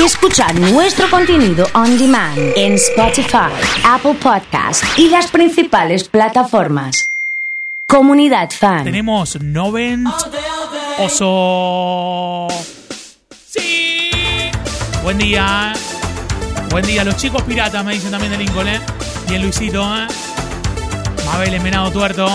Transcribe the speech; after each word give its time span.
y 0.00 0.04
escuchar 0.04 0.58
nuestro 0.58 1.10
contenido 1.10 1.66
on 1.74 1.98
demand 1.98 2.38
en 2.56 2.74
Spotify, 2.74 3.50
Apple 3.84 4.14
Podcast 4.14 4.82
y 4.96 5.08
las 5.08 5.30
principales 5.30 6.08
plataformas. 6.08 7.10
Comunidad 7.86 8.50
Fan. 8.50 8.84
Tenemos 8.84 9.38
Novent 9.42 10.08
Oso. 10.98 12.48
Sí. 13.46 14.10
Buen 15.02 15.18
día. 15.18 15.74
Buen 16.70 16.86
día. 16.86 17.04
Los 17.04 17.16
chicos 17.16 17.42
piratas 17.42 17.84
me 17.84 17.92
dicen 17.92 18.10
también 18.10 18.32
de 18.32 18.38
Lincoln, 18.38 18.68
¿eh? 18.68 18.80
Bien 19.28 19.42
Luisito, 19.42 19.82
¿eh? 19.82 20.06
Mabel 21.26 21.54
Envenado 21.54 21.90
Tuerto. 21.90 22.28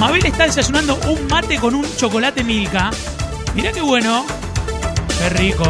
Mabel 0.00 0.24
está 0.26 0.46
desayunando 0.46 0.98
un 1.08 1.26
mate 1.28 1.58
con 1.58 1.74
un 1.74 1.86
chocolate 1.96 2.42
Milka. 2.42 2.90
Mirá 3.54 3.70
qué 3.72 3.82
bueno. 3.82 4.41
Qué 5.22 5.28
rico. 5.28 5.64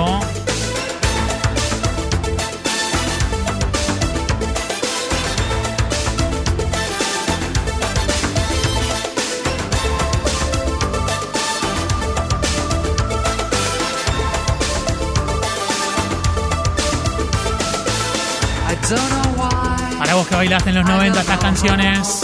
Para 19.98 20.14
vos 20.14 20.26
que 20.26 20.34
bailaste 20.34 20.70
en 20.70 20.76
los 20.76 20.86
90 20.86 21.20
estas 21.20 21.38
canciones, 21.38 22.22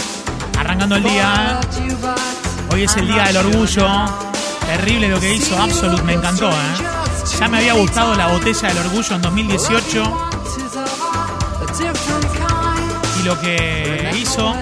arrancando 0.57 0.95
el 0.95 1.03
día. 1.03 1.59
Hoy 2.71 2.85
es 2.85 2.97
el 2.97 3.05
día 3.05 3.25
del 3.25 3.37
orgullo. 3.37 3.87
Terrible 4.65 5.09
lo 5.09 5.19
que 5.19 5.35
hizo 5.35 5.61
Absolute, 5.61 6.01
me 6.01 6.13
encantó. 6.13 6.49
¿eh? 6.49 6.88
Ya 7.37 7.47
me 7.47 7.57
había 7.57 7.73
gustado 7.73 8.15
la 8.15 8.27
botella 8.27 8.69
del 8.69 8.77
orgullo 8.79 9.15
en 9.15 9.21
2018. 9.21 10.29
Y 13.19 13.23
lo 13.23 13.39
que 13.39 14.11
hizo, 14.17 14.53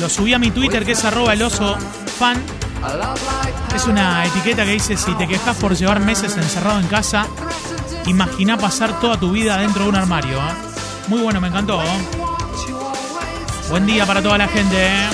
lo 0.00 0.08
subí 0.08 0.34
a 0.34 0.38
mi 0.38 0.50
Twitter 0.50 0.84
que 0.84 0.92
es 0.92 1.04
arroba 1.04 1.32
el 1.32 1.42
oso 1.42 1.76
fan. 2.18 2.42
Es 3.74 3.86
una 3.86 4.24
etiqueta 4.24 4.64
que 4.64 4.72
dice, 4.72 4.96
si 4.96 5.12
te 5.14 5.26
quejas 5.26 5.56
por 5.56 5.74
llevar 5.74 6.00
meses 6.00 6.36
encerrado 6.36 6.78
en 6.80 6.86
casa, 6.86 7.26
imagina 8.06 8.56
pasar 8.56 9.00
toda 9.00 9.18
tu 9.18 9.32
vida 9.32 9.58
dentro 9.58 9.84
de 9.84 9.88
un 9.90 9.96
armario. 9.96 10.38
¿eh? 10.38 10.52
Muy 11.08 11.20
bueno, 11.20 11.40
me 11.40 11.48
encantó. 11.48 11.80
Buen 13.70 13.86
día 13.86 14.06
para 14.06 14.22
toda 14.22 14.38
la 14.38 14.48
gente. 14.48 14.76
¿eh? 14.76 15.08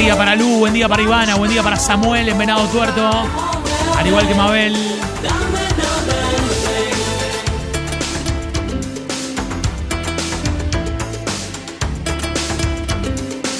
Día 0.00 0.16
para 0.16 0.34
Lu, 0.34 0.60
buen 0.60 0.72
día 0.72 0.88
para 0.88 1.02
Ivana, 1.02 1.34
buen 1.34 1.50
día 1.50 1.62
para 1.62 1.76
Samuel 1.76 2.26
en 2.26 2.38
Venado 2.38 2.66
Tuerto. 2.68 3.10
Al 3.98 4.06
igual 4.06 4.26
que 4.26 4.34
Mabel. 4.34 4.74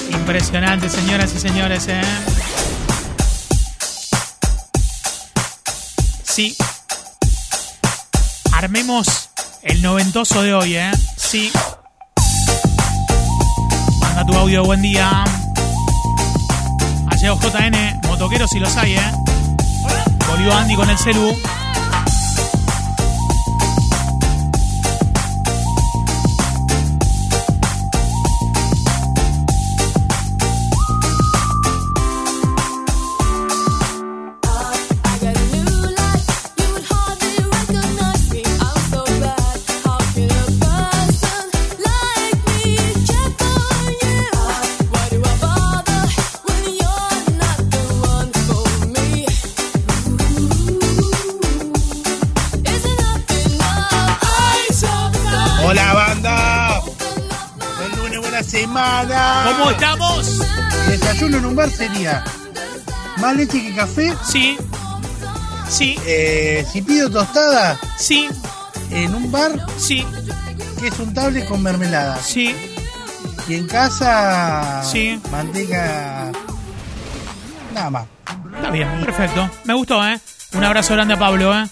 Impresionante, 0.09 0.89
señoras 0.89 1.31
y 1.35 1.39
señores, 1.39 1.87
¿eh? 1.87 2.01
Sí. 6.23 6.57
Armemos 8.51 9.29
el 9.61 9.83
noventoso 9.83 10.41
de 10.41 10.55
hoy, 10.55 10.75
¿eh? 10.75 10.91
Sí. 11.17 11.51
Manda 13.99 14.25
tu 14.25 14.33
audio, 14.33 14.63
buen 14.65 14.81
día. 14.81 15.23
Allego 17.21 17.37
JN, 17.39 18.01
motoqueros 18.07 18.49
si 18.49 18.57
los 18.57 18.75
hay, 18.77 18.95
¿eh? 18.95 19.11
Volvió 20.27 20.51
Andy 20.55 20.73
con 20.75 20.89
el 20.89 20.97
celu. 20.97 21.37
Desayuno 61.13 61.37
en 61.37 61.45
un 61.45 61.55
bar 61.55 61.69
sería 61.69 62.23
más 63.17 63.35
leche 63.35 63.61
que 63.61 63.75
café. 63.75 64.13
Sí. 64.29 64.57
Sí. 65.69 65.97
Eh, 66.05 66.65
si 66.71 66.81
pido 66.81 67.09
tostada 67.09 67.77
Sí. 67.97 68.27
en 68.91 69.13
un 69.15 69.31
bar, 69.31 69.51
Sí. 69.77 70.05
que 70.79 70.87
es 70.87 70.99
un 70.99 71.13
tablet 71.13 71.47
con 71.47 71.61
mermelada. 71.63 72.17
Sí. 72.21 72.55
Y 73.47 73.55
en 73.55 73.67
casa, 73.67 74.83
Sí. 74.89 75.19
manteca. 75.31 76.31
Nada 77.73 77.89
más. 77.89 78.05
Está 78.55 78.69
bien, 78.71 78.87
perfecto. 79.05 79.49
Me 79.65 79.73
gustó, 79.73 80.05
¿eh? 80.07 80.19
Un 80.53 80.63
abrazo 80.63 80.93
grande 80.93 81.13
a 81.13 81.19
Pablo, 81.19 81.57
¿eh? 81.57 81.67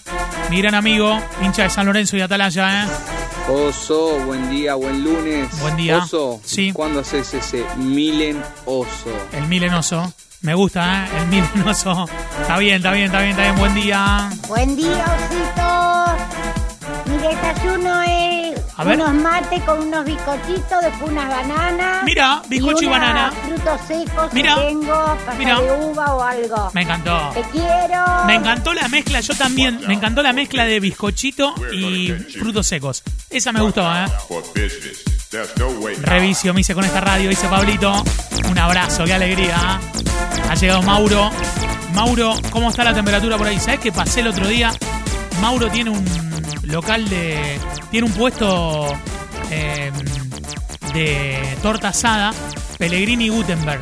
Mi 0.50 0.60
gran 0.60 0.74
amigo, 0.74 1.18
hincha 1.42 1.64
de 1.64 1.70
San 1.70 1.86
Lorenzo 1.86 2.16
y 2.16 2.20
Atalaya, 2.22 2.84
¿eh? 2.84 2.88
Oso, 3.52 4.16
buen 4.26 4.48
día, 4.48 4.76
buen 4.76 5.02
lunes. 5.02 5.48
Buen 5.60 5.76
día. 5.76 5.98
Oso, 5.98 6.40
Sí. 6.44 6.72
¿cuándo 6.72 7.00
haces 7.00 7.34
ese 7.34 7.64
Milen 7.76 8.40
Oso? 8.64 9.10
El 9.32 9.46
milenoso. 9.48 10.12
Me 10.42 10.54
gusta, 10.54 11.04
¿eh? 11.04 11.08
El 11.18 11.26
milenoso. 11.26 12.06
Está 12.40 12.58
bien, 12.58 12.76
está 12.76 12.92
bien, 12.92 13.06
está 13.06 13.18
bien, 13.18 13.30
está 13.32 13.42
bien. 13.42 13.56
Buen 13.58 13.74
día. 13.74 14.30
Buen 14.46 14.76
día, 14.76 15.04
osito. 15.16 17.10
Mi 17.10 17.16
desayuno 17.18 18.02
es 18.02 18.59
A 18.76 18.84
ver. 18.84 18.96
unos 18.96 19.14
mates 19.14 19.62
con 19.64 19.80
unos 19.80 20.04
bizcochitos, 20.04 20.80
después 20.82 21.10
unas 21.10 21.28
bananas. 21.28 22.04
Mira, 22.04 22.42
bizcocho 22.48 22.82
y, 22.82 22.86
una 22.86 22.98
banana. 22.98 23.32
frutos 23.46 23.80
secos 23.86 24.32
Mira. 24.32 24.54
si 24.54 24.60
tengo, 24.60 24.94
pasta 25.26 25.34
Mira. 25.38 25.60
de 25.60 25.86
uva 25.86 26.14
o 26.14 26.22
algo. 26.22 26.70
Me 26.72 26.82
encantó. 26.82 27.30
Te 27.34 27.42
quiero. 27.50 28.24
Me 28.26 28.34
encantó 28.36 28.72
la 28.72 28.88
mezcla, 28.88 29.20
yo 29.20 29.34
también. 29.34 29.80
Me 29.86 29.94
encantó 29.94 30.22
la 30.22 30.32
mezcla 30.32 30.64
de 30.64 30.80
bizcochito 30.80 31.54
y 31.72 32.10
frutos 32.38 32.66
secos. 32.66 33.02
Esa 33.28 33.52
me 33.52 33.60
gustó, 33.60 33.82
¿eh? 33.94 34.06
Revicio, 36.02 36.52
me 36.54 36.62
hice 36.62 36.74
con 36.74 36.84
esta 36.84 37.00
radio, 37.00 37.28
dice 37.30 37.48
Pablito. 37.48 38.02
Un 38.50 38.58
abrazo, 38.58 39.04
qué 39.04 39.14
alegría. 39.14 39.80
Ha 40.48 40.54
llegado 40.54 40.82
Mauro. 40.82 41.30
Mauro, 41.94 42.34
¿cómo 42.50 42.70
está 42.70 42.84
la 42.84 42.94
temperatura 42.94 43.36
por 43.36 43.46
ahí? 43.46 43.58
¿Sabes 43.58 43.80
qué 43.80 43.92
pasé 43.92 44.20
el 44.20 44.28
otro 44.28 44.46
día? 44.48 44.72
Mauro 45.40 45.68
tiene 45.68 45.90
un 45.90 46.29
local 46.70 47.08
de. 47.08 47.58
Tiene 47.90 48.06
un 48.06 48.12
puesto 48.12 48.86
eh, 49.50 49.90
de 50.94 51.56
torta 51.62 51.88
asada, 51.88 52.32
Pellegrini 52.78 53.28
Gutenberg. 53.28 53.80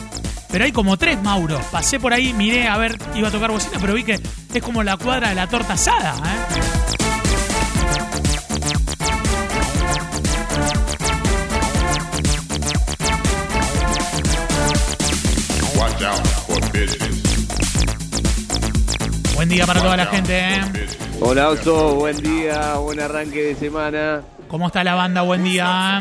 Pero 0.51 0.65
hay 0.65 0.73
como 0.73 0.97
tres 0.97 1.23
Mauro. 1.23 1.61
Pasé 1.71 2.01
por 2.01 2.13
ahí, 2.13 2.33
miré 2.33 2.69
a 2.69 2.79
ver, 2.79 2.99
iba 3.15 3.29
a 3.29 3.31
tocar 3.31 3.51
bocina, 3.51 3.79
pero 3.81 3.93
vi 3.95 4.05
que 4.05 4.21
es 4.55 4.63
como 4.63 4.83
la 4.83 4.97
cuadra 4.97 5.29
de 5.29 5.35
la 5.35 5.47
torta 5.47 5.75
asada. 5.75 6.15
¿eh? 6.17 6.39
Watch 15.77 16.03
out 16.03 16.27
for 16.47 16.73
bitches. 16.73 17.19
Buen 19.35 19.49
día 19.51 19.67
para 19.67 19.81
toda 19.81 19.97
la 19.97 20.07
gente. 20.07 20.37
¿eh? 20.37 20.88
Hola 21.21 21.49
Oso, 21.49 21.95
buen 21.97 22.17
día, 22.19 22.75
buen 22.75 23.01
arranque 23.01 23.43
de 23.43 23.55
semana. 23.57 24.23
¿Cómo 24.49 24.69
está 24.69 24.85
la 24.85 24.95
banda? 24.95 25.23
Buen 25.23 25.45
día. 25.45 26.01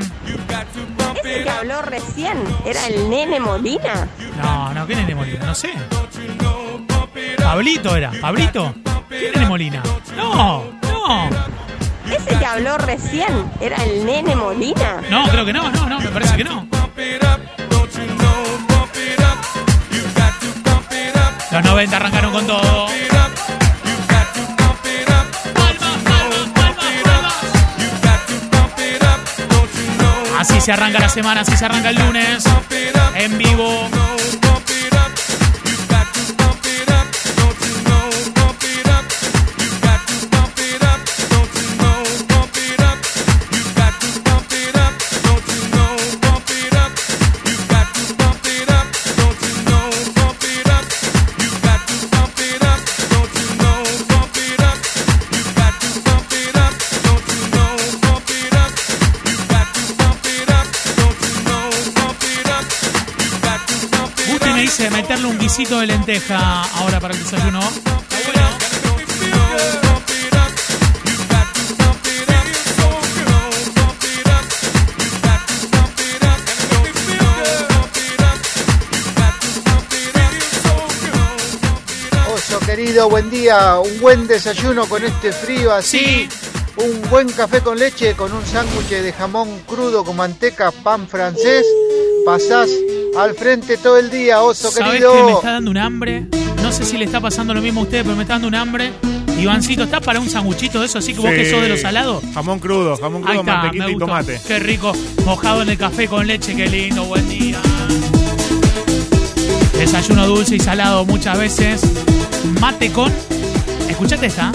Ese 1.16 1.44
que 1.44 1.50
habló 1.50 1.82
recién 1.82 2.38
era 2.66 2.86
el 2.88 3.10
nene 3.10 3.40
Molina. 3.40 4.08
No, 4.42 4.74
no, 4.74 4.88
¿qué 4.88 4.96
nene 4.96 5.16
Molina? 5.16 5.46
No 5.46 5.56
sé. 5.56 5.72
Pablito 7.38 7.96
era. 7.96 8.12
¿Pablito? 8.22 8.74
¿Qué 9.10 9.32
nene 9.34 9.48
Molina? 9.48 9.84
No, 10.16 10.64
no. 10.84 11.30
Ese 12.10 12.38
que 12.38 12.46
habló 12.46 12.78
recién 12.78 13.52
era 13.60 13.84
el 13.84 14.06
nene 14.06 14.36
Molina. 14.36 15.02
No, 15.10 15.28
creo 15.30 15.46
que 15.46 15.54
no, 15.54 15.70
no, 15.72 15.90
no, 15.90 16.00
me 16.00 16.10
parece 16.10 16.38
que 16.38 16.44
no. 16.44 16.68
Los 21.52 21.64
90 21.64 21.96
arrancaron 21.96 22.34
con 22.34 22.46
todo. 22.46 22.88
Así 30.50 30.62
se 30.62 30.72
arranca 30.72 30.98
la 31.00 31.10
semana, 31.10 31.42
así 31.42 31.58
se 31.58 31.66
arranca 31.66 31.90
el 31.90 31.98
lunes. 31.98 32.46
En 33.16 33.38
vivo. 33.38 33.90
Meterle 64.90 65.28
un 65.28 65.38
guisito 65.38 65.80
de 65.80 65.86
lenteja 65.86 66.64
ahora 66.80 67.00
para 67.00 67.14
el 67.14 67.24
desayuno. 67.24 67.60
Oso 82.34 82.60
querido, 82.62 83.10
buen 83.10 83.30
día. 83.30 83.80
Un 83.80 84.00
buen 84.00 84.26
desayuno 84.26 84.88
con 84.88 85.04
este 85.04 85.32
frío 85.32 85.74
así. 85.74 86.00
Sí. 86.00 86.30
Un 86.78 87.02
buen 87.10 87.30
café 87.30 87.62
con 87.62 87.78
leche 87.78 88.16
con 88.16 88.32
un 88.34 88.46
sándwich 88.46 88.90
de 88.90 89.14
jamón 89.14 89.60
crudo 89.68 90.04
con 90.04 90.16
manteca, 90.16 90.72
pan 90.72 91.08
francés. 91.08 91.66
Pasás 92.26 92.70
al 93.18 93.34
frente 93.36 93.78
todo 93.78 93.98
el 93.98 94.10
día, 94.10 94.42
oso 94.42 94.70
¿Sabes 94.72 94.92
querido. 94.94 95.14
que 95.14 95.24
me 95.24 95.32
está 95.34 95.52
dando 95.54 95.72
un 95.72 95.78
hambre? 95.78 96.26
No 96.62 96.72
sé 96.72 96.86
si 96.86 96.98
le 96.98 97.06
está 97.06 97.20
pasando 97.20 97.54
lo 97.54 97.62
mismo 97.62 97.82
a 97.82 97.84
ustedes, 97.84 98.04
pero 98.04 98.16
me 98.16 98.24
está 98.24 98.34
dando 98.36 98.48
un 98.48 98.56
hambre. 98.56 98.92
Ivancito, 99.40 99.84
¿está 99.84 100.02
para 100.02 100.20
un 100.20 100.30
sanguchito 100.30 100.80
de 100.80 100.88
eso? 100.88 100.98
Así 100.98 101.14
que 101.14 101.20
vos 101.20 101.30
que 101.30 101.46
Sí. 101.46 101.52
sos 101.52 101.62
de 101.62 101.70
los 101.70 101.82
salados. 101.82 102.24
Jamón 102.34 102.60
crudo, 102.60 102.98
jamón 102.98 103.22
crudo, 103.22 103.40
está, 103.42 103.54
mantequita 103.58 103.90
y 103.92 103.98
tomate. 103.98 104.42
Qué 104.48 104.60
rico, 104.60 104.94
mojado 105.26 105.62
en 105.62 105.70
el 105.70 105.78
café 105.78 106.08
con 106.08 106.26
leche, 106.26 106.56
qué 106.56 106.68
lindo, 106.68 107.06
buen 107.06 107.28
día. 107.30 107.58
Desayuno 109.78 110.26
dulce 110.28 110.56
y 110.56 110.60
salado 110.60 111.06
muchas 111.06 111.38
veces. 111.38 111.82
Mate 112.60 112.92
con, 112.92 113.12
escuchate 113.88 114.26
esta, 114.28 114.52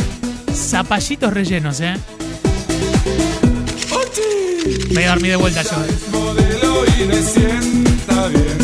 zapallitos 0.52 1.32
rellenos, 1.32 1.80
¿eh? 1.80 1.94
Me 4.88 4.94
voy 4.94 5.04
a 5.04 5.10
dormir 5.10 5.30
de 5.30 5.36
vuelta 5.36 5.62
yo. 5.62 5.70
человек 8.22 8.61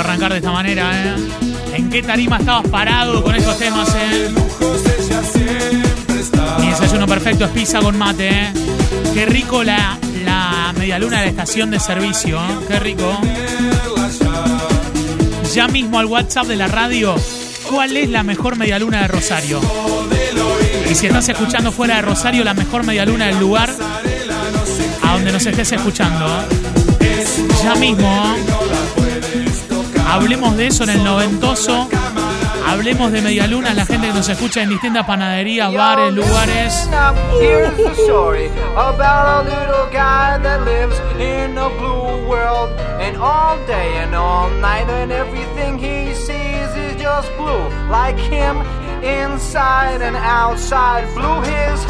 arrancar 0.00 0.32
de 0.32 0.38
esta 0.38 0.52
manera, 0.52 0.90
¿eh? 0.92 1.14
¿En 1.74 1.90
qué 1.90 2.02
tarima 2.02 2.38
estabas 2.38 2.68
parado 2.68 3.22
con 3.22 3.34
estos 3.34 3.58
temas, 3.58 3.88
eh? 3.94 4.30
Mi 6.60 6.68
desayuno 6.68 7.06
perfecto 7.06 7.44
es 7.44 7.50
pizza 7.50 7.80
con 7.80 7.96
mate, 7.98 8.28
¿eh? 8.28 8.52
Qué 9.14 9.26
rico 9.26 9.62
la, 9.62 9.98
la 10.24 10.72
medialuna 10.78 11.18
de 11.18 11.24
la 11.26 11.30
estación 11.30 11.70
de 11.70 11.80
servicio, 11.80 12.38
¿eh? 12.38 12.56
Qué 12.68 12.78
rico. 12.78 13.18
Ya 15.54 15.68
mismo 15.68 15.98
al 15.98 16.06
WhatsApp 16.06 16.46
de 16.46 16.56
la 16.56 16.66
radio, 16.66 17.14
¿cuál 17.70 17.96
es 17.96 18.10
la 18.10 18.22
mejor 18.22 18.56
medialuna 18.56 19.02
de 19.02 19.08
Rosario? 19.08 19.60
Y 20.90 20.94
si 20.94 21.06
estás 21.06 21.28
escuchando 21.30 21.72
fuera 21.72 21.96
de 21.96 22.02
Rosario, 22.02 22.44
la 22.44 22.54
mejor 22.54 22.84
medialuna 22.84 23.26
del 23.26 23.40
lugar 23.40 23.70
a 25.02 25.12
donde 25.12 25.32
nos 25.32 25.46
estés 25.46 25.72
escuchando. 25.72 26.26
¿eh? 26.26 27.24
Ya 27.62 27.74
mismo, 27.74 28.06
¿eh? 28.06 28.65
Hablemos 30.06 30.56
de 30.56 30.66
eso 30.68 30.84
en 30.84 30.90
el 30.90 31.04
noventoso. 31.04 31.88
Hablemos 32.66 33.12
de 33.12 33.22
medialuna, 33.22 33.72
la 33.74 33.86
gente 33.86 34.08
que 34.08 34.12
nos 34.12 34.28
escucha 34.28 34.62
en 34.62 34.70
distintas 34.70 35.06
panaderías, 35.06 35.72
bares, 35.72 36.12
lugares. 36.12 36.90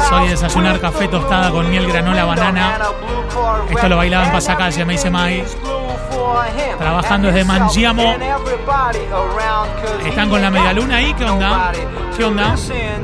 Soy 0.09 0.27
desayunar 0.29 0.79
café 0.79 1.07
tostada 1.07 1.49
con 1.49 1.69
miel, 1.69 1.87
granola, 1.87 2.25
banana. 2.25 2.79
Esto 3.69 3.89
lo 3.89 3.97
bailaba 3.97 4.27
en 4.27 4.31
pasacalle, 4.31 4.85
me 4.85 4.93
dice 4.93 5.09
Mai. 5.09 5.43
Trabajando 6.77 7.27
desde 7.27 7.43
Mangiamo. 7.43 8.15
¿Están 10.05 10.29
con 10.29 10.41
la 10.41 10.49
medialuna 10.49 10.97
ahí? 10.97 11.13
¿Qué 11.13 11.25
onda? 11.25 11.71
¿Qué 12.15 12.23
onda? 12.23 12.55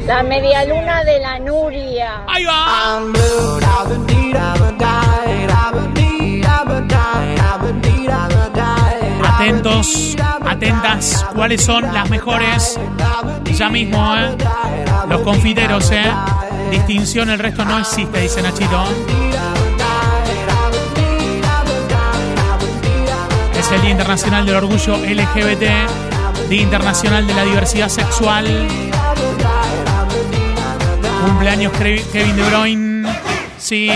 La 0.05 0.23
media 0.23 0.65
luna 0.65 1.03
de 1.03 1.19
la 1.19 1.39
Nuria. 1.39 2.23
¡Ahí 2.27 2.45
va! 2.45 3.01
Atentos, 9.35 10.15
atentas, 10.45 11.25
¿cuáles 11.35 11.63
son 11.63 11.93
las 11.93 12.09
mejores? 12.09 12.79
Ya 13.53 13.69
mismo, 13.69 14.15
¿eh? 14.15 14.37
Los 15.09 15.21
confiteros, 15.21 15.91
¿eh? 15.91 16.11
Distinción, 16.71 17.29
el 17.29 17.39
resto 17.39 17.65
no 17.65 17.77
existe, 17.79 18.21
dice 18.21 18.41
Nachito. 18.41 18.85
El 23.75 23.81
Día 23.81 23.91
Internacional 23.91 24.45
del 24.45 24.55
Orgullo 24.55 24.97
LGBT, 24.97 26.49
Día 26.49 26.61
Internacional 26.61 27.25
de 27.25 27.33
la 27.33 27.43
Diversidad 27.43 27.89
Sexual. 27.89 28.67
Cumpleaños 31.25 31.71
Kevin 31.73 32.35
De 32.35 32.43
Bruyne. 32.43 33.13
Sí. 33.57 33.87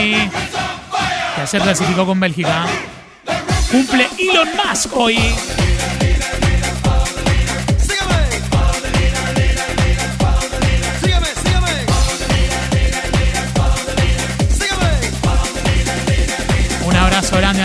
Que 1.36 1.42
ayer 1.42 1.62
clasificó 1.62 2.06
con 2.06 2.20
Bélgica. 2.20 2.66
Cumple 3.70 4.08
Elon 4.18 4.50
Musk 4.56 4.96
hoy. 4.96 5.18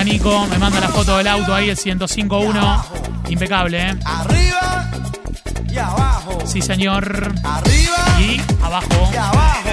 Nico. 0.05 0.47
Me 0.47 0.59
manda 0.59 0.81
la 0.81 0.89
foto 0.89 1.17
del 1.19 1.27
auto 1.29 1.55
ahí, 1.55 1.71
el 1.71 1.77
1051. 1.77 2.85
Impecable, 3.29 3.81
¿eh? 3.91 3.97
Arriba 4.05 4.91
y 5.71 5.79
abajo. 5.79 6.39
Sí, 6.45 6.61
señor. 6.61 7.33
Arriba 7.45 7.97
Y 8.21 8.41
abajo. 8.63 9.11
y 9.13 9.17
abajo. 9.17 9.69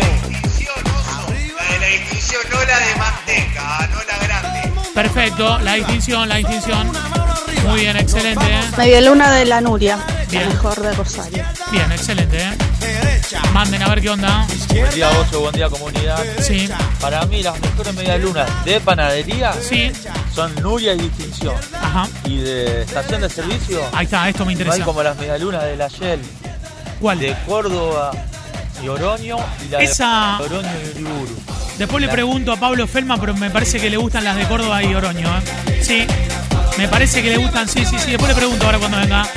La 1.80 1.88
distinción, 1.88 2.42
no 2.52 2.58
la 2.66 2.80
de 2.80 2.96
manteca, 2.96 3.90
no 3.92 3.98
la 4.04 4.18
grande. 4.28 4.72
Perfecto, 4.94 5.60
la 5.60 5.74
distinción, 5.76 6.30
la 6.30 6.36
distinción. 6.36 6.92
Muy 7.68 7.82
bien, 7.82 7.98
excelente. 7.98 8.46
¿eh? 8.46 8.62
Media 8.78 9.02
luna 9.02 9.32
de 9.32 9.46
la 9.46 9.62
Nuria, 9.62 9.98
Bien. 10.30 10.44
la 10.44 10.50
mejor 10.50 10.82
de 10.82 10.94
Rosario. 10.94 11.44
Bien, 11.72 11.92
excelente. 11.92 12.38
¿eh? 12.42 12.58
Manden 13.54 13.84
a 13.84 13.90
ver 13.90 14.02
qué 14.02 14.10
onda. 14.10 14.46
Buen 14.70 14.90
día, 14.96 15.10
Oso, 15.10 15.42
buen 15.42 15.54
día, 15.54 15.70
comunidad. 15.70 16.20
Sí, 16.42 16.70
Para 17.00 17.26
mí, 17.26 17.44
las 17.44 17.60
mejores 17.60 17.94
medialunas 17.96 18.50
de 18.66 18.80
panadería 18.82 19.54
sí. 19.54 19.92
Son 20.40 20.56
Nuria 20.64 20.94
y 20.94 20.98
Distinción. 21.00 21.56
Ajá. 21.82 22.08
Y 22.24 22.38
de 22.38 22.84
estación 22.84 23.22
de 23.22 23.30
servicio, 23.30 23.82
Ahí 23.92 24.06
está, 24.06 24.30
esto 24.30 24.46
me 24.46 24.54
no 24.54 24.60
hay 24.60 24.64
interesa. 24.64 24.86
como 24.86 25.04
las 25.04 25.18
medialunas 25.18 25.64
de 25.64 25.76
la 25.76 25.88
Shell, 25.90 26.22
¿Cuál? 27.02 27.20
de 27.20 27.36
Córdoba 27.46 28.12
y 28.82 28.88
Oroño, 28.88 29.36
y 29.66 29.70
la 29.70 29.80
Esa- 29.80 30.38
de 30.40 30.46
Oroño 30.46 30.70
y 30.96 31.02
Uriburu. 31.04 31.38
Después 31.78 32.02
le 32.02 32.08
pregunto 32.10 32.54
a 32.54 32.58
Pablo 32.58 32.88
Felma, 32.88 33.18
pero 33.20 33.34
me 33.36 33.50
parece 33.50 33.80
que 33.82 33.90
le 33.90 33.98
gustan 33.98 34.24
las 34.24 34.38
de 34.38 34.46
Córdoba 34.48 34.82
y 34.82 34.94
Oroño. 34.96 35.28
¿eh? 35.28 35.82
Sí, 35.84 36.08
me 36.78 36.88
parece 36.88 37.22
que 37.22 37.32
le 37.32 37.38
gustan, 37.38 37.68
sí, 37.68 37.84
sí, 37.86 37.98
sí. 38.00 38.12
Después 38.12 38.30
le 38.30 38.36
pregunto 38.36 38.66
ahora 38.66 38.80
cuando 38.80 38.98
venga. 38.98 39.28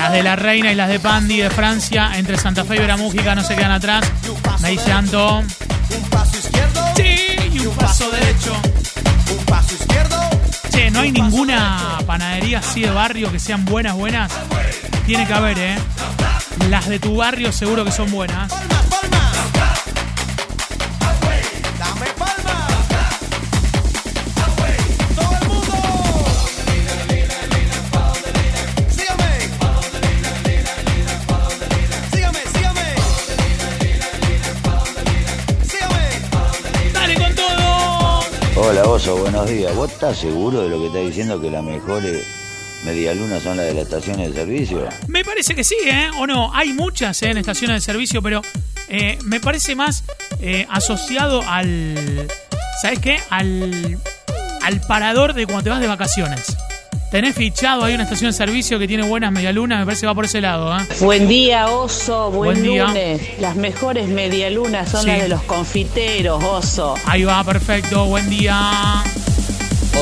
Las 0.00 0.12
de 0.12 0.22
la 0.22 0.34
Reina 0.34 0.72
y 0.72 0.74
las 0.74 0.88
de 0.88 0.98
Pandi 0.98 1.36
de 1.36 1.50
Francia, 1.50 2.12
entre 2.14 2.38
Santa 2.38 2.64
Fe 2.64 2.76
y 2.76 2.78
Veramújica 2.78 3.34
no 3.34 3.44
se 3.44 3.54
quedan 3.54 3.72
atrás. 3.72 4.10
Me 4.60 4.70
dice 4.70 4.90
Anto. 4.90 5.42
Sí, 6.96 7.36
y 7.52 7.66
un 7.66 7.76
paso 7.76 8.10
derecho. 8.10 8.56
Un 9.30 9.44
paso 9.44 9.74
izquierdo. 9.74 10.18
Che, 10.72 10.90
no 10.90 11.00
hay 11.00 11.12
ninguna 11.12 11.98
panadería 12.06 12.60
así 12.60 12.80
de 12.80 12.90
barrio 12.90 13.30
que 13.30 13.38
sean 13.38 13.66
buenas, 13.66 13.94
buenas. 13.94 14.32
Tiene 15.04 15.26
que 15.26 15.34
haber, 15.34 15.58
¿eh? 15.58 15.76
Las 16.70 16.88
de 16.88 16.98
tu 16.98 17.16
barrio 17.16 17.52
seguro 17.52 17.84
que 17.84 17.92
son 17.92 18.10
buenas. 18.10 18.50
Buenos 39.06 39.48
días. 39.48 39.74
¿Vos 39.74 39.90
estás 39.90 40.18
seguro 40.18 40.62
de 40.62 40.68
lo 40.68 40.78
que 40.78 40.86
estás 40.88 41.02
diciendo 41.02 41.40
que 41.40 41.50
las 41.50 41.64
mejores 41.64 42.22
medialunas 42.84 43.42
son 43.42 43.56
las 43.56 43.66
de 43.66 43.74
las 43.74 43.84
estaciones 43.84 44.28
de 44.28 44.34
servicio? 44.34 44.88
Me 45.08 45.24
parece 45.24 45.54
que 45.54 45.64
sí, 45.64 45.76
¿eh? 45.86 46.10
O 46.18 46.26
no, 46.26 46.54
hay 46.54 46.74
muchas 46.74 47.22
¿eh? 47.22 47.30
en 47.30 47.38
estaciones 47.38 47.76
de 47.76 47.80
servicio, 47.80 48.20
pero 48.20 48.42
eh, 48.88 49.18
me 49.24 49.40
parece 49.40 49.74
más 49.74 50.04
eh, 50.40 50.66
asociado 50.68 51.42
al. 51.48 52.28
¿Sabes 52.82 52.98
qué? 52.98 53.18
Al, 53.30 53.98
al 54.62 54.80
parador 54.82 55.32
de 55.32 55.46
cuando 55.46 55.64
te 55.64 55.70
vas 55.70 55.80
de 55.80 55.86
vacaciones. 55.86 56.56
Tenés 57.10 57.34
fichado 57.34 57.84
ahí 57.84 57.94
una 57.94 58.04
estación 58.04 58.30
de 58.30 58.36
servicio 58.36 58.78
que 58.78 58.86
tiene 58.86 59.02
buenas 59.04 59.32
medialunas, 59.32 59.80
me 59.80 59.84
parece 59.84 60.02
que 60.02 60.06
va 60.06 60.14
por 60.14 60.26
ese 60.26 60.40
lado, 60.40 60.76
¿eh? 60.78 60.82
Buen 61.00 61.26
día, 61.26 61.68
oso. 61.68 62.30
Buen, 62.30 62.52
Buen 62.60 62.62
día. 62.62 62.84
lunes. 62.86 63.20
Las 63.40 63.56
mejores 63.56 64.08
medialunas 64.08 64.88
son 64.90 65.02
Sí. 65.02 65.08
las 65.08 65.22
de 65.22 65.28
los 65.28 65.42
confiteros, 65.42 66.42
oso. 66.44 66.94
Ahí 67.06 67.24
va, 67.24 67.42
perfecto, 67.42 68.04
buen 68.06 68.30
día. 68.30 69.02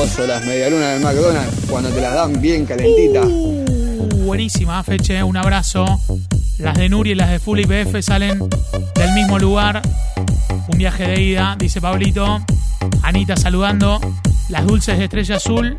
Oso, 0.03 0.27
las 0.27 0.45
medialunas 0.45 0.93
del 0.93 1.01
McDonald's, 1.01 1.65
cuando 1.67 1.89
te 1.89 1.99
las 1.99 2.13
dan 2.13 2.39
bien 2.39 2.65
calentitas. 2.67 3.25
Uh, 3.25 4.05
buenísima, 4.25 4.83
Feche, 4.83 5.23
un 5.23 5.35
abrazo. 5.35 5.99
Las 6.59 6.77
de 6.77 6.89
Nuri 6.89 7.11
y 7.11 7.15
las 7.15 7.31
de 7.31 7.39
Full 7.39 7.59
IPF 7.61 8.01
salen 8.03 8.37
del 8.93 9.13
mismo 9.15 9.39
lugar. 9.39 9.81
Un 10.71 10.77
viaje 10.77 11.07
de 11.07 11.21
ida, 11.21 11.55
dice 11.57 11.81
Pablito. 11.81 12.39
Anita 13.01 13.35
saludando. 13.35 13.99
Las 14.49 14.65
dulces 14.67 14.97
de 14.99 15.05
estrella 15.05 15.37
azul. 15.37 15.75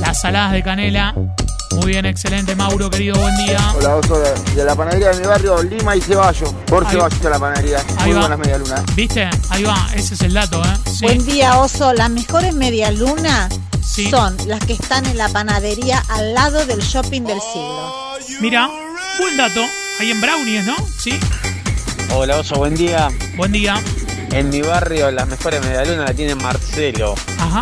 Las 0.00 0.20
saladas 0.20 0.52
de 0.52 0.62
canela. 0.62 1.14
Muy 1.72 1.86
bien, 1.92 2.04
excelente, 2.04 2.56
Mauro, 2.56 2.90
querido, 2.90 3.16
buen 3.18 3.36
día. 3.46 3.58
Hola, 3.76 3.96
oso 3.96 4.18
de, 4.18 4.54
de 4.56 4.64
la 4.64 4.74
panadería 4.74 5.10
de 5.10 5.20
mi 5.20 5.26
barrio, 5.26 5.62
Lima 5.62 5.94
y 5.94 6.00
Ceballo. 6.00 6.52
Por 6.66 6.84
Ahí- 6.84 6.90
Ceballo 6.92 7.14
está 7.14 7.30
la 7.30 7.38
panadería. 7.38 7.78
Ahí 7.98 8.06
Muy 8.06 8.12
va. 8.14 8.20
buenas 8.20 8.38
medialunas. 8.40 8.82
¿Viste? 8.96 9.30
Ahí 9.50 9.62
va, 9.62 9.88
ese 9.94 10.14
es 10.14 10.20
el 10.22 10.34
dato, 10.34 10.60
¿eh? 10.64 10.76
Sí. 10.90 11.04
Buen 11.04 11.24
día, 11.24 11.58
oso. 11.60 11.92
Las 11.92 12.10
mejores 12.10 12.54
medialunas 12.54 13.54
Sí. 13.84 14.10
son 14.10 14.36
las 14.46 14.60
que 14.64 14.72
están 14.72 15.06
en 15.06 15.16
la 15.16 15.28
panadería 15.28 16.02
al 16.08 16.34
lado 16.34 16.64
del 16.66 16.80
shopping 16.80 17.22
del 17.22 17.40
siglo. 17.40 18.16
Mira, 18.40 18.68
buen 19.18 19.36
dato. 19.36 19.60
Ahí 20.00 20.10
en 20.10 20.20
Brownies, 20.20 20.66
¿no? 20.66 20.74
Sí. 20.98 21.18
Hola 22.12 22.38
Oso, 22.38 22.56
buen 22.56 22.74
día. 22.74 23.08
Buen 23.36 23.52
día. 23.52 23.80
En 24.32 24.48
mi 24.48 24.60
barrio 24.62 25.10
las 25.10 25.28
mejores 25.28 25.60
medialunas 25.64 26.08
la 26.08 26.14
tiene 26.14 26.34
Marcelo. 26.34 27.14
Ajá. 27.38 27.60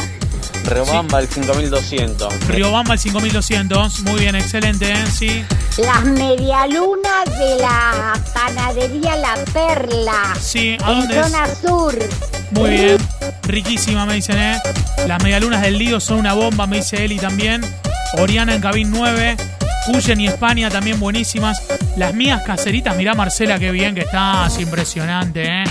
Riobamba 0.68 1.20
el 1.20 1.28
5200. 1.28 2.48
Riobamba 2.48 2.94
el 2.94 2.98
5200. 3.00 4.00
Muy 4.00 4.20
bien, 4.20 4.34
excelente, 4.34 4.92
¿eh? 4.92 5.06
Sí. 5.10 5.44
Las 5.78 6.04
medialunas 6.04 7.25
de 7.38 7.56
la 7.60 8.12
panadería 8.34 9.16
La 9.16 9.34
Perla. 9.52 10.34
Sí, 10.40 10.76
¿a 10.84 10.92
en 10.92 10.98
dónde 11.00 11.20
es? 11.20 11.26
zona 11.26 11.46
sur. 11.54 11.98
Muy 12.50 12.70
bien. 12.70 12.98
Riquísima, 13.44 14.04
me 14.06 14.14
dicen, 14.14 14.38
¿eh? 14.38 14.60
Las 15.06 15.22
medialunas 15.22 15.62
del 15.62 15.78
Lido 15.78 16.00
son 16.00 16.18
una 16.18 16.34
bomba, 16.34 16.66
me 16.66 16.76
dice 16.78 17.04
Eli 17.04 17.16
también. 17.18 17.62
Oriana 18.18 18.54
en 18.54 18.60
Cabin 18.60 18.90
9. 18.90 19.37
Cuyen 19.87 20.20
y 20.20 20.26
España 20.26 20.68
también 20.68 21.00
buenísimas. 21.00 21.62
Las 21.96 22.12
mías 22.12 22.42
caseritas, 22.44 22.94
mirá 22.96 23.14
Marcela, 23.14 23.58
qué 23.58 23.70
bien 23.70 23.94
que 23.94 24.02
estás. 24.02 24.58
Impresionante, 24.60 25.44
¿eh? 25.46 25.64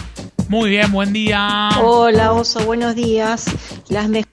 Muy 0.50 0.70
bien, 0.70 0.92
buen 0.92 1.12
día. 1.14 1.70
Hola, 1.84 2.32
oso. 2.32 2.62
Buenos 2.62 2.96
días. 2.96 3.46
Las, 3.90 4.08
me- 4.08 4.26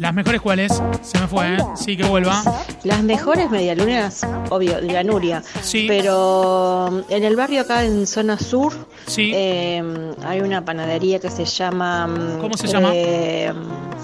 ¿Las 0.00 0.14
mejores 0.14 0.40
cuáles? 0.40 0.72
Se 1.02 1.18
me 1.18 1.26
fue, 1.28 1.56
¿eh? 1.56 1.58
Sí, 1.76 1.94
que 1.94 2.04
vuelva. 2.04 2.42
las 2.84 3.02
mejores 3.02 3.50
medialunas, 3.50 4.26
obvio, 4.48 4.80
de 4.80 4.90
la 4.92 5.04
Nuria. 5.04 5.42
Sí. 5.60 5.84
Pero 5.86 6.86
um, 6.86 7.02
en 7.10 7.22
el 7.22 7.36
barrio 7.36 7.60
acá 7.60 7.84
en 7.84 8.06
zona 8.06 8.38
sur 8.38 8.72
Sí. 9.06 9.30
eh, 9.34 9.82
hay 10.26 10.40
una 10.40 10.64
panadería 10.64 11.18
que 11.18 11.28
se 11.30 11.44
llama... 11.44 12.06
um, 12.06 12.38
¿Cómo 12.40 12.56
se 12.56 12.66
llama? 12.66 12.92
eh, 12.94 13.52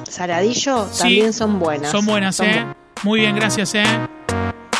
Saradillo. 0.06 0.86
Sí. 0.92 0.98
También 0.98 1.32
son 1.32 1.58
buenas. 1.58 1.90
Son 1.90 2.04
buenas, 2.04 2.40
¿eh? 2.40 2.62
bu- 2.66 2.74
Muy 3.04 3.20
bien, 3.20 3.34
gracias, 3.34 3.74
¿eh? 3.74 3.84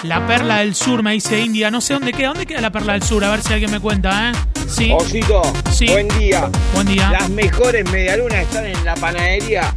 La 0.02 0.26
Perla 0.26 0.58
del 0.58 0.74
Sur, 0.74 1.02
me 1.02 1.12
dice 1.12 1.40
India. 1.40 1.70
No 1.70 1.80
sé 1.80 1.94
dónde 1.94 2.12
queda. 2.12 2.28
¿Dónde 2.28 2.44
queda 2.44 2.60
la 2.60 2.70
Perla 2.70 2.92
del 2.92 3.02
Sur? 3.02 3.24
A 3.24 3.30
ver 3.30 3.40
si 3.40 3.54
alguien 3.54 3.70
me 3.70 3.80
cuenta, 3.80 4.30
¿eh? 4.30 4.32
Sí. 4.68 4.92
Osito, 4.92 5.40
Sí. 5.72 5.86
buen 5.88 6.08
día. 6.18 6.50
Buen 6.74 6.86
día. 6.86 7.08
Las 7.10 7.30
mejores 7.30 7.90
medialunas 7.90 8.40
están 8.42 8.66
en 8.66 8.84
la 8.84 8.94
panadería. 8.96 9.74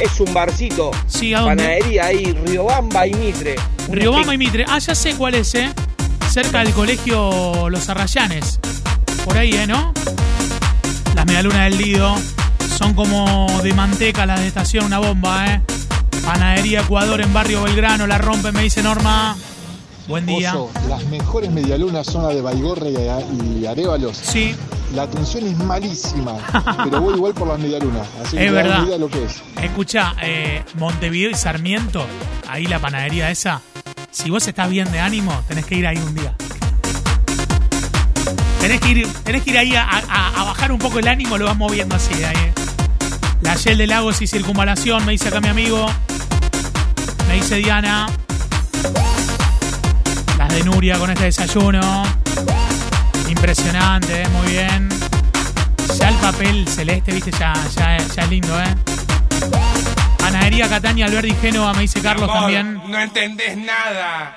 Es 0.00 0.18
un 0.18 0.32
barcito. 0.32 0.90
Sí, 1.06 1.34
¿a 1.34 1.40
dónde? 1.40 1.62
Panadería 1.62 2.06
ahí, 2.06 2.32
Riobamba 2.46 3.06
y 3.06 3.12
Mitre. 3.14 3.56
Riobamba 3.90 4.34
y 4.34 4.38
Mitre. 4.38 4.64
Ah, 4.66 4.78
ya 4.78 4.94
sé 4.94 5.14
cuál 5.14 5.34
es, 5.34 5.54
¿eh? 5.54 5.70
Cerca 6.30 6.60
del 6.60 6.72
colegio 6.72 7.68
Los 7.68 7.88
Arrayanes. 7.88 8.60
Por 9.24 9.36
ahí, 9.36 9.52
¿eh? 9.52 9.66
¿No? 9.66 9.92
Las 11.14 11.26
medialunas 11.26 11.70
del 11.70 11.76
Lido 11.76 12.14
son 12.78 12.94
como 12.94 13.46
de 13.62 13.74
manteca 13.74 14.24
las 14.24 14.40
de 14.40 14.46
estación, 14.46 14.86
una 14.86 15.00
bomba, 15.00 15.46
¿eh? 15.46 15.60
Panadería 16.24 16.80
Ecuador 16.80 17.20
en 17.20 17.32
Barrio 17.34 17.62
Belgrano, 17.62 18.06
la 18.06 18.16
rompe, 18.16 18.52
me 18.52 18.62
dice 18.62 18.82
Norma. 18.82 19.36
Buen 20.08 20.24
día. 20.24 20.56
Oso, 20.56 20.70
las 20.88 21.04
mejores 21.06 21.50
medialunas 21.50 22.06
son 22.06 22.22
las 22.22 22.34
de 22.34 22.40
Baigorre 22.40 22.90
y, 22.90 23.58
y 23.60 23.66
Arévalos. 23.66 24.16
Sí. 24.16 24.54
La 24.94 25.02
atención 25.04 25.46
es 25.46 25.56
malísima, 25.58 26.32
pero 26.84 27.00
voy 27.00 27.14
igual 27.14 27.32
por 27.32 27.46
las 27.48 27.58
medialunas. 27.60 28.06
Así 28.24 28.36
que 28.36 28.46
Es 28.46 28.52
das 28.52 28.64
verdad. 28.64 28.84
idea 28.86 28.98
lo 28.98 29.08
que 29.08 29.24
es. 29.24 29.40
Escucha, 29.62 30.14
eh, 30.20 30.64
Montevideo 30.78 31.30
y 31.30 31.34
Sarmiento, 31.34 32.04
ahí 32.48 32.66
la 32.66 32.80
panadería 32.80 33.30
esa. 33.30 33.60
Si 34.10 34.30
vos 34.30 34.46
estás 34.48 34.68
bien 34.68 34.90
de 34.90 34.98
ánimo, 34.98 35.32
tenés 35.46 35.64
que 35.66 35.76
ir 35.76 35.86
ahí 35.86 35.96
un 35.96 36.14
día. 36.14 36.34
Tenés 38.60 38.80
que 38.80 38.88
ir, 38.90 39.08
tenés 39.22 39.42
que 39.44 39.50
ir 39.50 39.58
ahí 39.58 39.74
a, 39.76 39.82
a- 39.88 40.40
a 40.40 40.44
bajar 40.44 40.72
un 40.72 40.78
poco 40.78 40.98
el 40.98 41.06
ánimo, 41.08 41.38
lo 41.38 41.46
vas 41.46 41.56
moviendo 41.56 41.94
así 41.94 42.12
de 42.14 42.26
ahí. 42.26 42.36
eh. 42.36 42.52
La 43.42 43.54
Shell 43.54 43.78
de 43.78 43.86
Lagos 43.86 44.20
y 44.20 44.26
Circunvalación, 44.26 45.04
me 45.06 45.12
dice 45.12 45.28
acá 45.28 45.40
mi 45.40 45.48
amigo. 45.48 45.86
Me 47.28 47.34
dice 47.36 47.56
Diana. 47.56 48.06
Las 50.36 50.48
de 50.52 50.64
Nuria 50.64 50.98
con 50.98 51.10
este 51.10 51.24
desayuno. 51.24 52.02
Impresionante, 53.28 54.22
eh, 54.22 54.28
muy 54.28 54.50
bien. 54.50 54.88
Ya 55.98 56.08
el 56.08 56.16
papel 56.16 56.66
celeste, 56.68 57.12
viste, 57.12 57.30
ya, 57.32 57.52
ya, 57.76 57.96
ya 57.98 58.22
es 58.22 58.30
lindo, 58.30 58.60
¿eh? 58.60 58.74
Panadería 60.18 60.68
Catania, 60.68 61.06
Alberdi 61.06 61.34
Génova, 61.40 61.72
me 61.74 61.82
dice 61.82 62.00
Carlos 62.00 62.28
Amor, 62.28 62.42
también. 62.42 62.80
No 62.86 62.98
entendés 63.00 63.56
nada. 63.56 64.36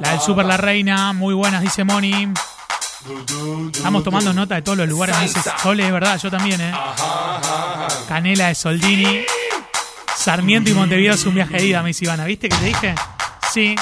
La 0.00 0.10
del 0.10 0.20
Super 0.20 0.46
La 0.46 0.56
Reina, 0.56 1.12
muy 1.12 1.34
buenas, 1.34 1.60
dice 1.60 1.84
Moni. 1.84 2.28
Estamos 3.72 4.02
tomando 4.02 4.32
nota 4.32 4.54
de 4.54 4.62
todos 4.62 4.78
los 4.78 4.88
lugares, 4.88 5.16
me 5.18 5.24
dice 5.24 5.40
Sole, 5.62 5.84
es 5.84 5.92
verdad, 5.92 6.18
yo 6.18 6.30
también, 6.30 6.60
¿eh? 6.60 6.72
Canela 8.08 8.48
de 8.48 8.54
Soldini. 8.54 9.24
Sarmiento 10.16 10.70
y 10.70 10.74
Montevideo 10.74 11.14
es 11.14 11.26
un 11.26 11.34
viaje 11.34 11.58
de 11.58 11.66
ida, 11.66 11.82
me 11.82 11.88
dice 11.88 12.04
Ivana. 12.06 12.24
¿Viste 12.24 12.48
que 12.48 12.56
te 12.56 12.64
dije? 12.64 12.94
Sí. 13.52 13.74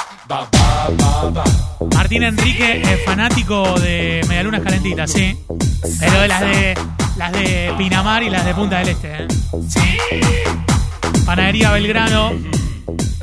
Martín 1.94 2.22
Enrique 2.22 2.82
es 2.82 3.04
fanático 3.04 3.78
de 3.80 4.24
Medialunas 4.28 4.62
Calentitas, 4.62 5.10
sí. 5.10 5.36
Pero 6.00 6.20
de 6.20 6.28
las 6.28 6.40
de 6.40 6.74
las 7.16 7.32
de 7.32 7.74
Pinamar 7.76 8.22
y 8.22 8.30
las 8.30 8.44
de 8.44 8.54
Punta 8.54 8.78
del 8.78 8.88
Este, 8.88 9.24
¿eh? 9.24 9.26
Sí. 9.68 9.98
Panadería 11.26 11.70
Belgrano. 11.72 12.32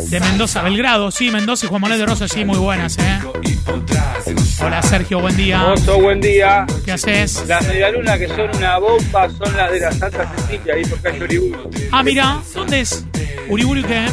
De 0.10 0.20
Mendoza, 0.20 0.64
Belgrado, 0.64 1.12
sí, 1.12 1.30
Mendoza 1.30 1.68
y 1.68 1.70
Juan 1.70 1.82
Manuel 1.82 2.00
de 2.00 2.06
Rosa, 2.08 2.28
sí, 2.28 2.44
muy 2.44 2.58
buenas, 2.58 2.98
¿eh? 2.98 3.20
Hola 4.64 4.82
Sergio, 4.82 5.20
buen 5.20 5.38
día. 5.38 5.64
Oso, 5.68 6.00
buen 6.02 6.20
día. 6.20 6.66
¿Qué 6.84 6.94
haces? 6.94 7.44
Las 7.48 7.68
medialunas 7.68 8.18
que 8.18 8.28
son 8.28 8.50
una 8.56 8.80
bomba 8.80 9.30
son 9.30 9.56
las 9.56 9.72
de 9.72 9.80
la 9.82 9.92
Santa 9.92 10.34
Cecilia, 10.36 10.74
ahí 10.74 10.86
por 10.86 11.00
calle 11.02 11.24
Uriburu. 11.24 11.70
Ah, 11.92 12.02
mira, 12.02 12.40
¿dónde 12.56 12.82
es? 12.82 13.06
Uriburu, 13.50 13.82
¿qué? 13.84 14.06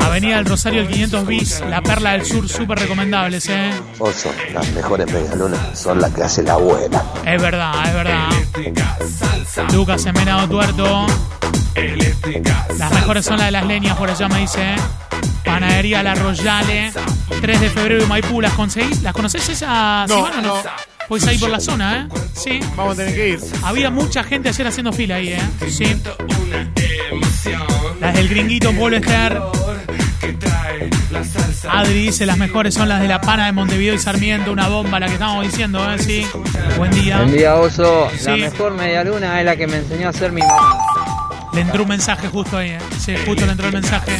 Avenida 0.00 0.36
del 0.36 0.46
Rosario, 0.46 0.82
el 0.82 0.88
500 0.88 1.26
bis, 1.26 1.60
La 1.68 1.82
Perla 1.82 2.12
del 2.12 2.24
Sur, 2.24 2.48
súper 2.48 2.78
recomendables, 2.78 3.48
¿eh? 3.48 3.70
Oso, 3.98 4.32
las 4.54 4.70
mejores 4.72 5.06
medialunas 5.12 5.78
son 5.78 6.00
las 6.00 6.12
que 6.12 6.22
hace 6.22 6.42
la 6.42 6.52
abuela. 6.54 7.02
Es 7.26 7.42
verdad, 7.42 7.72
es 7.86 7.94
verdad. 7.94 8.28
Lucas 9.72 10.06
en 10.06 10.14
Venado 10.14 10.48
Tuerto. 10.48 11.06
Las 12.78 12.92
mejores 12.92 13.24
son 13.24 13.38
las 13.38 13.46
de 13.46 13.52
las 13.52 13.66
leñas, 13.66 13.96
por 13.96 14.10
allá 14.10 14.28
me 14.28 14.38
dice. 14.40 14.62
¿eh? 14.74 14.76
Panadería 15.44 16.02
La 16.02 16.14
Royale, 16.14 16.92
3 17.40 17.60
de 17.60 17.70
febrero 17.70 18.04
y 18.04 18.06
Maipú, 18.06 18.40
¿las 18.40 18.52
conseguís? 18.52 19.02
¿Las 19.02 19.12
conoces 19.14 19.48
esa 19.48 20.04
No, 20.08 20.16
semana 20.26 20.38
o 20.38 20.42
no? 20.42 20.56
no. 20.56 20.62
Pues 21.08 21.26
ahí 21.26 21.38
por 21.38 21.48
la 21.48 21.58
zona, 21.58 22.06
¿eh? 22.12 22.18
Sí. 22.34 22.60
Vamos 22.76 22.92
a 22.94 22.96
tener 22.98 23.14
que 23.14 23.28
ir. 23.30 23.40
Había 23.62 23.90
mucha 23.90 24.22
gente 24.22 24.50
ayer 24.50 24.66
haciendo 24.66 24.92
fila 24.92 25.14
ahí, 25.16 25.28
¿eh? 25.32 25.40
Sí. 25.70 25.96
Del 28.18 28.28
gringuito 28.28 28.72
Polester. 28.72 29.40
Adri 31.70 32.02
dice 32.06 32.26
las 32.26 32.36
mejores 32.36 32.74
son 32.74 32.88
las 32.88 33.00
de 33.00 33.06
la 33.06 33.20
pana 33.20 33.46
de 33.46 33.52
Montevideo 33.52 33.94
y 33.94 33.98
Sarmiento, 33.98 34.50
una 34.50 34.66
bomba 34.66 34.98
la 34.98 35.06
que 35.06 35.12
estamos 35.12 35.44
diciendo, 35.44 35.78
¿eh? 35.92 35.98
Sí. 36.00 36.26
Buen 36.76 36.90
día. 36.90 37.18
Buen 37.18 37.30
día, 37.36 37.54
Oso. 37.54 38.10
La 38.24 38.34
Sí. 38.34 38.40
mejor 38.40 38.74
media 38.74 39.04
luna 39.04 39.38
es 39.38 39.44
la 39.44 39.54
que 39.54 39.68
me 39.68 39.76
enseñó 39.76 40.08
a 40.08 40.10
hacer 40.10 40.32
mi 40.32 40.40
mamá. 40.40 40.78
Le 41.54 41.60
entró 41.60 41.84
un 41.84 41.90
mensaje 41.90 42.26
justo 42.26 42.56
ahí, 42.56 42.70
¿eh? 42.70 42.78
Sí, 42.98 43.14
justo 43.24 43.46
le 43.46 43.52
entró 43.52 43.68
el 43.68 43.74
mensaje. 43.74 44.10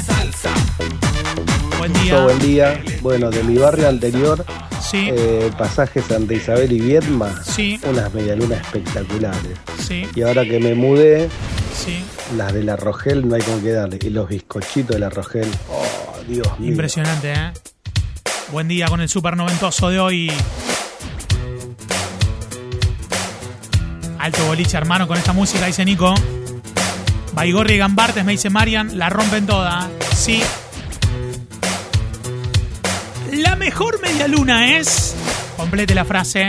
Buen 1.78 1.92
día. 1.94 2.14
Oso, 2.14 2.22
buen 2.24 2.38
día. 2.38 2.80
Bueno, 3.02 3.30
de 3.30 3.42
mi 3.42 3.58
barrio 3.58 3.88
anterior, 3.88 4.46
Sí. 4.80 5.08
eh, 5.12 5.50
pasaje 5.58 6.02
Santa 6.02 6.34
Isabel 6.34 6.70
y 6.70 6.80
Viedma, 6.80 7.32
Sí. 7.44 7.80
unas 7.82 8.14
medialunas 8.14 8.60
espectaculares. 8.60 9.58
Sí. 9.84 10.06
Y 10.14 10.22
ahora 10.22 10.44
que 10.44 10.60
me 10.60 10.76
mudé, 10.76 11.28
Sí. 11.76 12.04
Las 12.36 12.52
de 12.52 12.62
la 12.62 12.76
Rogel 12.76 13.28
no 13.28 13.34
hay 13.34 13.42
con 13.42 13.62
qué 13.62 13.72
darle. 13.72 13.98
Y 14.02 14.10
los 14.10 14.28
bizcochitos 14.28 14.94
de 14.94 15.00
la 15.00 15.10
Rogel, 15.10 15.48
oh, 15.70 16.18
Dios 16.26 16.58
mío. 16.58 16.70
Impresionante, 16.70 17.32
¿eh? 17.32 17.52
Buen 18.52 18.68
día 18.68 18.86
con 18.86 19.00
el 19.00 19.08
super 19.08 19.36
noventoso 19.36 19.88
de 19.90 19.98
hoy. 19.98 20.32
Alto 24.18 24.46
boliche, 24.46 24.76
hermano, 24.76 25.06
con 25.06 25.16
esta 25.16 25.32
música, 25.32 25.66
dice 25.66 25.84
Nico. 25.84 26.14
Baigorri 27.34 27.74
y 27.74 27.78
Gambartes, 27.78 28.24
me 28.24 28.32
dice 28.32 28.50
Marian, 28.50 28.98
la 28.98 29.08
rompen 29.10 29.46
toda. 29.46 29.88
Sí. 30.14 30.42
La 33.32 33.56
mejor 33.56 34.00
media 34.00 34.26
luna 34.26 34.78
es. 34.78 35.14
Complete 35.56 35.94
la 35.94 36.04
frase. 36.04 36.48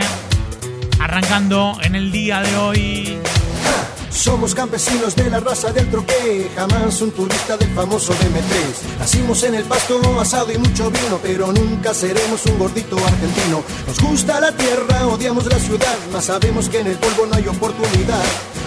Arrancando 0.98 1.78
en 1.82 1.94
el 1.94 2.10
día 2.10 2.40
de 2.40 2.56
hoy. 2.56 3.18
Somos 4.10 4.54
campesinos 4.54 5.14
de 5.14 5.30
la 5.30 5.40
raza 5.40 5.72
del 5.72 5.88
troque, 5.88 6.50
jamás 6.56 7.00
un 7.00 7.12
turista 7.12 7.56
del 7.56 7.72
famoso 7.74 8.12
DM3. 8.12 8.98
Nacimos 8.98 9.42
en 9.44 9.54
el 9.54 9.64
pasto, 9.64 10.00
asado 10.20 10.52
y 10.52 10.58
mucho 10.58 10.90
vino, 10.90 11.18
pero 11.22 11.52
nunca 11.52 11.94
seremos 11.94 12.44
un 12.46 12.58
gordito 12.58 12.96
argentino. 12.96 13.62
Nos 13.86 14.00
gusta 14.00 14.40
la 14.40 14.52
tierra, 14.52 15.06
odiamos 15.06 15.46
la 15.46 15.58
ciudad, 15.58 15.96
mas 16.12 16.24
sabemos 16.24 16.68
que 16.68 16.80
en 16.80 16.88
el 16.88 16.96
polvo 16.96 17.26
no 17.26 17.36
hay 17.36 17.46
oportunidad. 17.46 18.24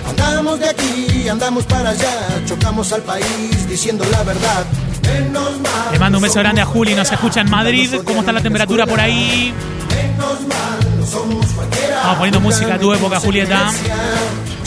Andamos 0.08 0.60
de 0.60 0.70
aquí, 0.70 1.28
andamos 1.28 1.66
para 1.66 1.90
allá, 1.90 2.42
chocamos 2.46 2.92
al 2.94 3.02
país 3.02 3.68
diciendo 3.68 4.06
la 4.12 4.24
verdad. 4.24 4.66
Menos 5.04 5.60
mal. 5.60 5.92
Le 5.92 6.00
mando 6.00 6.18
un 6.20 6.24
beso 6.24 6.40
grande 6.40 6.62
a 6.62 6.66
Juli, 6.66 6.96
nos 6.96 7.12
escucha 7.12 7.42
en 7.42 7.50
Madrid. 7.50 7.94
¿Cómo 8.06 8.22
está 8.22 8.32
la 8.32 8.42
temperatura 8.42 8.88
por 8.88 9.00
ahí? 9.00 9.54
Menos 9.90 10.48
mal, 10.48 11.00
no 11.00 11.06
somos 11.06 11.46
cualquiera. 11.48 11.98
Vamos 11.98 12.18
poniendo 12.18 12.40
música 12.40 12.76
a 12.76 12.80
tu 12.80 12.94
época, 12.94 13.20
Julieta. 13.20 13.72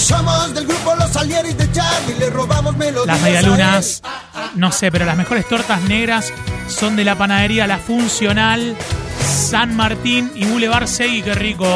Somos 0.06 0.54
del 0.54 0.68
grupo 0.68 0.94
Los 0.94 1.10
Salieris 1.10 1.58
de 1.58 1.72
Charlie, 1.72 2.14
le 2.16 2.30
robamos 2.30 2.76
melodías. 2.76 3.08
Las 3.08 3.22
medialunas, 3.22 4.02
no 4.54 4.70
sé, 4.70 4.92
pero 4.92 5.04
las 5.04 5.16
mejores 5.16 5.48
tortas 5.48 5.82
negras 5.82 6.32
son 6.68 6.94
de 6.94 7.04
la 7.04 7.18
panadería 7.18 7.66
La 7.66 7.78
Funcional, 7.78 8.76
San 9.20 9.74
Martín 9.74 10.30
y 10.36 10.44
Boulevard 10.44 10.86
Segui, 10.86 11.22
qué 11.22 11.34
rico. 11.34 11.66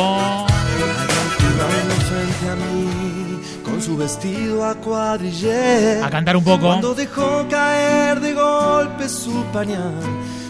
con 3.64 3.82
su 3.82 3.96
vestido 3.96 4.64
a. 4.64 4.76
A 4.76 6.10
cantar 6.10 6.36
un 6.36 6.44
poco. 6.44 6.68
Cuando 6.68 6.94
dejó 6.94 7.48
caer 7.50 8.20
de 8.20 8.32
golpe 8.32 9.08
su 9.08 9.42
pañal 9.52 10.00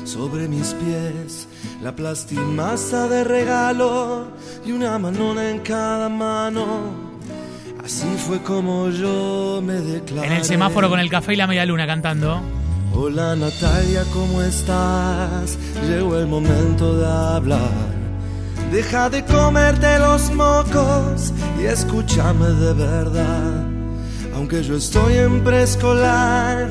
sobre 0.04 0.48
mis 0.48 0.74
pies, 0.74 1.48
la 1.81 1.96
plastimasa 1.96 3.09
de 3.09 3.24
regalo 3.24 4.33
y 4.66 4.72
una 4.72 4.98
manona 4.98 5.48
en 5.48 5.61
cada 5.61 6.11
mano. 6.11 7.10
Así 7.90 8.07
fue 8.24 8.40
como 8.40 8.88
yo 8.90 9.61
me 9.64 9.72
declaré. 9.72 10.29
En 10.29 10.35
el 10.35 10.44
semáforo 10.44 10.88
con 10.88 11.00
el 11.00 11.11
café 11.11 11.33
y 11.33 11.37
la 11.37 11.48
medialuna 11.48 11.88
cantando. 11.88 12.40
Hola 12.94 13.35
Natalia, 13.35 14.05
¿cómo 14.12 14.40
estás? 14.42 15.59
Llegó 15.88 16.16
el 16.16 16.29
momento 16.29 16.96
de 16.96 17.07
hablar. 17.07 17.90
Deja 18.70 19.11
de 19.11 19.24
comerte 19.24 19.98
los 19.98 20.31
mocos 20.31 21.33
y 21.61 21.64
escúchame 21.64 22.46
de 22.46 22.74
verdad. 22.74 23.66
Aunque 24.37 24.62
yo 24.62 24.76
estoy 24.76 25.14
en 25.14 25.42
preescolar 25.42 26.68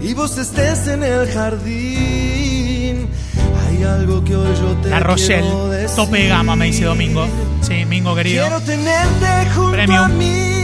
y 0.00 0.14
vos 0.14 0.38
estés 0.38 0.86
en 0.86 1.02
el 1.02 1.26
jardín, 1.32 3.08
hay 3.66 3.82
algo 3.82 4.22
que 4.22 4.36
hoy 4.36 4.54
yo 4.54 4.76
te 4.84 4.90
La 4.90 5.00
Rochelle, 5.00 5.50
tope 5.96 6.18
de 6.18 6.28
gama, 6.28 6.54
me 6.54 6.66
dice 6.66 6.84
Domingo. 6.84 7.26
Sí, 7.60 7.84
Mingo 7.86 8.14
querido. 8.14 8.44
Quiero 8.46 8.60
tenerte 8.60 9.50
junto 9.52 9.72
Premium. 9.72 10.04
a 10.04 10.08
mí 10.08 10.59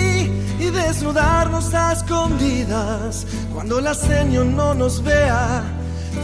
y 0.58 0.70
desnudarnos 0.70 1.72
a 1.74 1.92
escondidas 1.92 3.26
cuando 3.52 3.80
la 3.80 3.94
señor 3.94 4.46
no 4.46 4.74
nos 4.74 5.02
vea. 5.02 5.62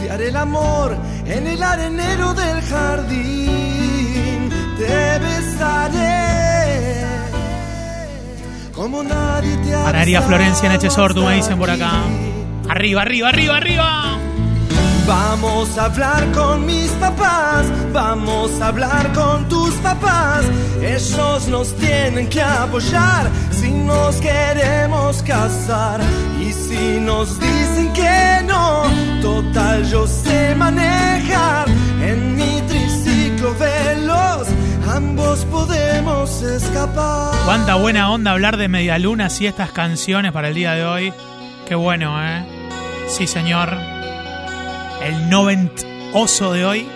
Te 0.01 0.11
haré 0.11 0.29
el 0.29 0.37
amor 0.37 0.95
en 1.25 1.47
el 1.47 1.61
arenero 1.61 2.33
del 2.33 2.61
jardín. 2.61 4.49
Te 4.77 5.19
besaré 5.19 6.23
como 8.75 9.03
nadie 9.03 9.55
te 9.57 9.73
ha 9.73 9.91
besado 9.91 10.27
Florencia 10.27 10.67
en 10.67 10.75
Echesortu, 10.75 11.23
me 11.23 11.35
dicen 11.35 11.57
por 11.57 11.69
acá. 11.69 12.03
Arriba, 12.69 13.03
arriba, 13.03 13.29
arriba, 13.29 13.57
arriba. 13.57 14.17
Vamos 15.07 15.77
a 15.77 15.85
hablar 15.85 16.31
con 16.31 16.65
mis 16.65 16.89
papás, 16.91 17.65
vamos 17.91 18.59
a 18.61 18.67
hablar 18.67 19.13
con 19.13 19.47
tus 19.47 19.73
papás. 19.75 20.43
Ellos 20.81 21.47
nos 21.49 21.75
tienen 21.75 22.27
que 22.29 22.41
apoyar 22.41 23.29
si 23.63 23.71
nos 23.71 24.17
queremos 24.17 25.23
casar. 25.23 26.01
Y 26.39 26.51
si 26.51 26.99
nos 26.99 27.39
dicen 27.39 27.93
que 27.93 28.45
no, 28.45 28.83
total 29.21 29.85
yo 29.85 30.05
sé 30.05 30.53
manejar. 30.55 31.67
En 32.01 32.35
mi 32.35 32.61
triciclo 32.67 33.55
veloz, 33.55 34.47
ambos 34.93 35.45
podemos 35.45 36.41
escapar. 36.41 37.31
Cuánta 37.45 37.75
buena 37.75 38.11
onda 38.11 38.31
hablar 38.31 38.57
de 38.57 38.67
medialunas 38.67 39.39
y 39.39 39.47
estas 39.47 39.71
canciones 39.71 40.33
para 40.33 40.49
el 40.49 40.55
día 40.55 40.73
de 40.73 40.85
hoy. 40.85 41.13
Qué 41.65 41.75
bueno, 41.75 42.21
¿eh? 42.21 42.45
Sí, 43.07 43.27
señor. 43.27 43.69
El 45.01 45.29
noventoso 45.29 46.51
de 46.51 46.65
hoy 46.65 46.87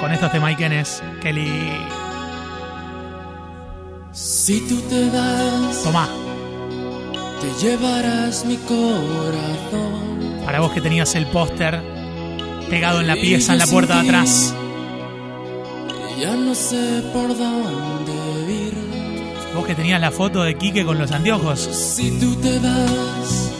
con 0.00 0.12
estos 0.12 0.30
temaiquenes. 0.30 1.02
Kelly. 1.20 2.01
Si 4.44 4.58
tú 4.62 4.80
te 4.90 5.08
vas, 5.10 5.84
Tomá, 5.84 6.08
te 7.40 7.64
llevarás 7.64 8.44
mi 8.44 8.56
corazón. 8.56 10.42
para 10.44 10.58
vos 10.58 10.72
que 10.72 10.80
tenías 10.80 11.14
el 11.14 11.26
póster 11.26 11.80
pegado 12.68 13.00
en 13.00 13.06
la 13.06 13.14
pieza, 13.14 13.52
en 13.52 13.60
la 13.60 13.68
puerta 13.68 14.02
de 14.02 14.08
atrás. 14.08 14.52
Ya 16.20 16.34
no 16.34 16.56
sé 16.56 17.04
por 17.12 17.28
dónde 17.28 18.12
ir. 18.52 18.74
Vos 19.54 19.64
que 19.64 19.76
tenías 19.76 20.00
la 20.00 20.10
foto 20.10 20.42
de 20.42 20.58
Quique 20.58 20.84
con 20.84 20.98
los 20.98 21.12
anteojos. 21.12 21.60
Si 21.60 22.10
tú 22.18 22.34
te 22.34 22.58
vas, 22.58 23.52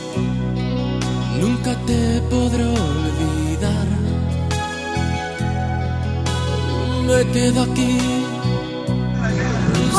nunca 1.41 1.77
te 1.87 2.21
podré 2.23 2.65
olvidar. 2.65 3.87
Me 7.07 7.33
quedo 7.33 7.63
aquí. 7.63 8.22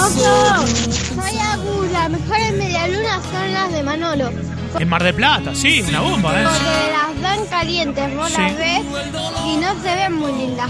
Oso, 0.05 0.67
soy 0.67 1.37
Agus, 1.37 1.91
las 1.91 2.09
mejores 2.09 2.53
medialunas 2.53 3.21
son 3.31 3.53
las 3.53 3.71
de 3.71 3.83
Manolo. 3.83 4.31
En 4.79 4.89
Mar 4.89 5.03
de 5.03 5.13
Plata, 5.13 5.53
sí, 5.55 5.81
una 5.87 6.01
bomba, 6.01 6.41
¿eh? 6.41 6.45
Porque 6.45 6.91
las 6.91 7.21
dan 7.21 7.45
calientes, 7.47 8.15
vos 8.15 8.29
Sí. 8.29 8.41
las 8.41 8.57
ves 8.57 8.81
y 9.45 9.55
no 9.57 9.73
se 9.81 9.95
ven 9.95 10.13
muy 10.13 10.31
lindas. 10.33 10.69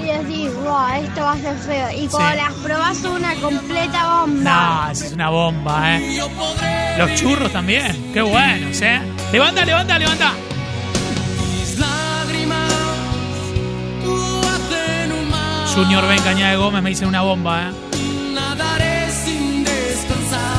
Y 0.00 0.04
decís, 0.04 0.50
wow, 0.64 0.88
esto 1.04 1.20
va 1.20 1.32
a 1.32 1.36
ser 1.38 1.56
feo. 1.58 1.88
Y 2.02 2.06
cuando 2.08 2.30
Sí. 2.30 2.36
las 2.38 2.52
probás 2.54 2.96
son 2.98 3.12
una 3.12 3.34
completa 3.34 4.20
bomba. 4.24 4.82
No, 4.86 4.90
esa 4.92 5.06
es 5.06 5.12
una 5.12 5.28
bomba, 5.28 5.96
¿eh? 5.98 6.20
Los 6.98 7.14
churros 7.14 7.52
también, 7.52 8.10
qué 8.12 8.22
buenos, 8.22 8.80
¿eh? 8.80 9.00
Levanta, 9.32 9.64
levanta, 9.64 9.98
levanta. 9.98 10.32
Junior 15.74 16.06
Ben 16.08 16.20
Cañada 16.22 16.50
de 16.50 16.56
Gómez 16.56 16.82
me 16.82 16.90
dice 16.90 17.06
una 17.06 17.22
bomba, 17.22 17.70
¿eh? 17.70 17.89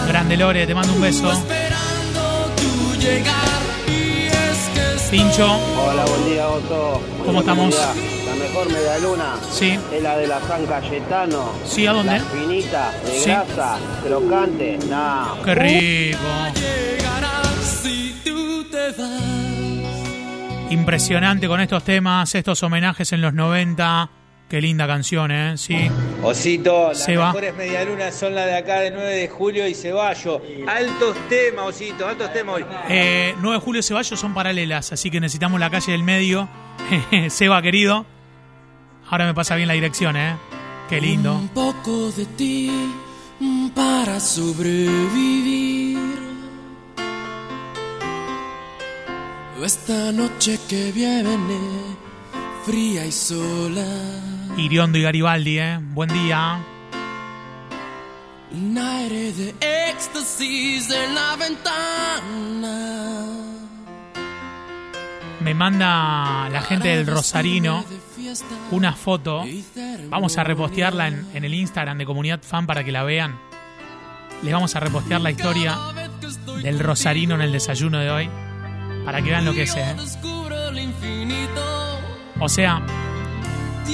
Grande 0.07 0.37
Lore, 0.37 0.65
te 0.67 0.73
mando 0.75 0.93
un 0.93 1.01
beso. 1.01 1.31
Pincho, 5.09 5.45
Hola, 5.45 6.05
buen 6.05 6.25
día, 6.25 6.47
Otto. 6.47 7.01
¿Cómo 7.25 7.39
estamos? 7.41 7.75
La 7.75 8.35
mejor 8.35 8.71
medialuna 8.71 9.35
Sí. 9.51 9.77
es 9.91 10.01
la 10.01 10.17
de 10.17 10.25
la 10.27 10.39
San 10.47 10.65
Cayetano. 10.65 11.51
Sí, 11.65 11.85
¿a 11.85 11.91
dónde? 11.91 12.13
La 12.19 12.23
finita, 12.25 12.91
de 13.05 13.19
Sí. 13.19 13.29
grasa, 13.29 13.77
crocante. 14.05 14.79
No. 14.89 15.37
qué 15.43 15.55
rico. 15.55 16.19
Impresionante 20.69 21.47
con 21.49 21.59
estos 21.59 21.83
temas, 21.83 22.33
estos 22.33 22.63
homenajes 22.63 23.11
en 23.11 23.21
los 23.21 23.33
90. 23.33 24.09
Qué 24.51 24.59
linda 24.59 24.85
canción, 24.85 25.31
¿eh? 25.31 25.57
Sí. 25.57 25.77
Osito, 26.21 26.89
las 26.89 27.05
Se 27.05 27.15
va. 27.15 27.27
mejores 27.27 27.55
medialunas 27.55 28.13
son 28.13 28.35
las 28.35 28.47
de 28.47 28.57
acá 28.57 28.81
de 28.81 28.91
9 28.91 29.15
de 29.15 29.29
julio 29.29 29.65
y 29.65 29.73
Ceballo. 29.73 30.41
Altos 30.67 31.15
temas, 31.29 31.67
Osito, 31.67 32.05
altos 32.05 32.33
temas 32.33 32.55
hoy. 32.55 32.65
Eh, 32.89 33.33
9 33.39 33.55
de 33.55 33.61
julio 33.63 33.81
Ceballos 33.81 34.19
son 34.19 34.33
paralelas, 34.33 34.91
así 34.91 35.09
que 35.09 35.21
necesitamos 35.21 35.57
la 35.57 35.69
calle 35.69 35.93
del 35.93 36.03
medio. 36.03 36.49
Seba, 37.29 37.61
querido. 37.61 38.05
Ahora 39.09 39.25
me 39.25 39.33
pasa 39.33 39.55
bien 39.55 39.69
la 39.69 39.73
dirección, 39.73 40.17
¿eh? 40.17 40.35
Qué 40.89 40.99
lindo. 40.99 41.33
Un 41.33 41.47
poco 41.47 42.11
de 42.11 42.25
ti 42.25 42.91
para 43.73 44.19
sobrevivir. 44.19 45.97
Esta 49.63 50.11
noche 50.11 50.59
que 50.67 50.91
viene, 50.91 51.57
fría 52.65 53.05
y 53.05 53.11
sola. 53.13 54.40
Iriondo 54.57 54.97
y 54.97 55.01
Garibaldi, 55.01 55.59
¿eh? 55.59 55.79
Buen 55.81 56.09
día. 56.11 56.59
Un 58.51 58.77
aire 58.77 59.31
de 59.31 59.55
éxtasis 59.89 60.89
en 60.91 61.15
la 61.15 61.35
ventana. 61.37 63.25
Me 65.39 65.53
manda 65.53 66.49
la 66.49 66.61
gente 66.61 66.89
del 66.89 67.07
Rosarino 67.07 67.83
una 68.71 68.93
foto. 68.93 69.43
Vamos 70.09 70.37
a 70.37 70.43
repostearla 70.43 71.07
en, 71.07 71.27
en 71.33 71.45
el 71.45 71.53
Instagram 71.53 71.97
de 71.97 72.05
Comunidad 72.05 72.41
Fan 72.41 72.67
para 72.67 72.83
que 72.83 72.91
la 72.91 73.03
vean. 73.03 73.39
Les 74.43 74.53
vamos 74.53 74.75
a 74.75 74.79
repostear 74.79 75.21
la 75.21 75.31
historia 75.31 75.77
del 76.61 76.79
Rosarino 76.79 77.35
en 77.35 77.41
el 77.41 77.51
desayuno 77.51 77.99
de 77.99 78.09
hoy. 78.09 78.29
Para 79.05 79.21
que 79.21 79.29
vean 79.29 79.45
lo 79.45 79.53
que 79.53 79.63
es, 79.63 79.75
¿eh? 79.75 79.95
O 82.39 82.49
sea, 82.49 82.81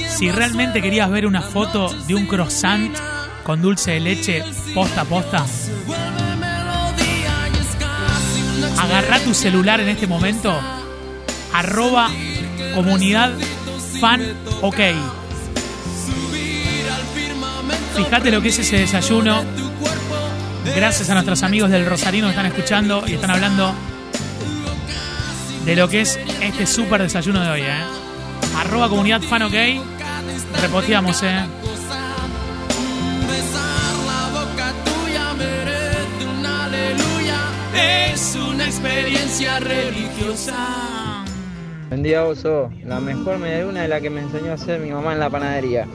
si 0.08 0.30
realmente 0.30 0.82
querías 0.82 1.10
ver 1.10 1.26
una 1.26 1.42
foto 1.42 1.92
de 2.06 2.14
un 2.14 2.26
croissant 2.26 2.96
con 3.44 3.62
dulce 3.62 3.92
de 3.92 4.00
leche 4.00 4.44
posta 4.74 5.02
a 5.02 5.04
posta, 5.04 5.44
agarra 8.78 9.18
tu 9.20 9.34
celular 9.34 9.80
en 9.80 9.88
este 9.88 10.06
momento, 10.06 10.58
arroba 11.52 12.10
comunidad 12.74 13.32
fan 14.00 14.22
ok. 14.62 14.80
Fíjate 17.96 18.30
lo 18.30 18.40
que 18.40 18.48
es 18.48 18.58
ese 18.58 18.78
desayuno. 18.78 19.42
Gracias 20.76 21.10
a 21.10 21.14
nuestros 21.14 21.42
amigos 21.42 21.70
del 21.70 21.86
Rosarino 21.86 22.26
que 22.26 22.30
están 22.30 22.46
escuchando 22.46 23.04
y 23.06 23.14
están 23.14 23.30
hablando 23.30 23.74
de 25.64 25.76
lo 25.76 25.88
que 25.88 26.02
es 26.02 26.18
este 26.40 26.66
súper 26.66 27.02
desayuno 27.02 27.42
de 27.42 27.50
hoy, 27.50 27.60
¿eh? 27.62 28.07
Arroba 28.58 28.88
comunidad 28.88 29.22
fan 29.22 29.42
ok. 29.42 29.54
Reposteamos, 30.60 31.22
¿eh? 31.22 31.40
Es 38.12 38.34
una 38.36 38.64
experiencia 38.64 39.60
religiosa. 39.60 41.24
Buen 41.88 42.02
día, 42.02 42.24
Oso. 42.24 42.70
La 42.84 43.00
mejor 43.00 43.38
medialuna 43.38 43.84
es 43.84 43.88
la 43.90 44.00
que 44.00 44.10
me 44.10 44.20
enseñó 44.20 44.50
a 44.50 44.54
hacer 44.54 44.80
mi 44.80 44.90
mamá 44.90 45.12
en 45.12 45.20
la 45.20 45.30
panadería 45.30 45.86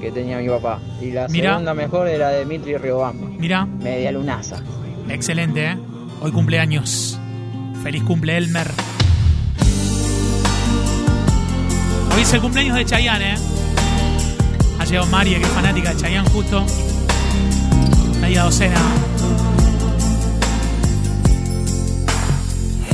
que 0.00 0.10
tenía 0.10 0.38
mi 0.38 0.48
papá. 0.48 0.80
Y 1.00 1.10
la 1.12 1.28
Mirá. 1.28 1.50
segunda 1.50 1.74
mejor 1.74 2.08
era 2.08 2.30
de 2.30 2.40
Dimitri 2.40 2.76
Riobamba. 2.78 3.26
Mira, 3.38 3.66
Medialunaza. 3.66 4.56
excelente, 5.08 5.66
¿eh? 5.66 5.78
Hoy 6.22 6.32
cumpleaños. 6.32 7.18
Feliz 7.82 8.02
cumple, 8.04 8.36
Elmer. 8.36 8.70
Hoy 12.20 12.24
es 12.24 12.34
el 12.34 12.42
cumpleaños 12.42 12.76
de 12.76 12.84
Chayanne, 12.84 13.32
¿eh? 13.32 13.36
Ha 14.78 14.84
llegado 14.84 15.06
María, 15.06 15.38
que 15.38 15.44
es 15.44 15.50
fanática 15.52 15.94
de 15.94 16.02
Chayanne 16.02 16.28
justo. 16.28 16.66
Media 18.20 18.42
docena. 18.42 18.78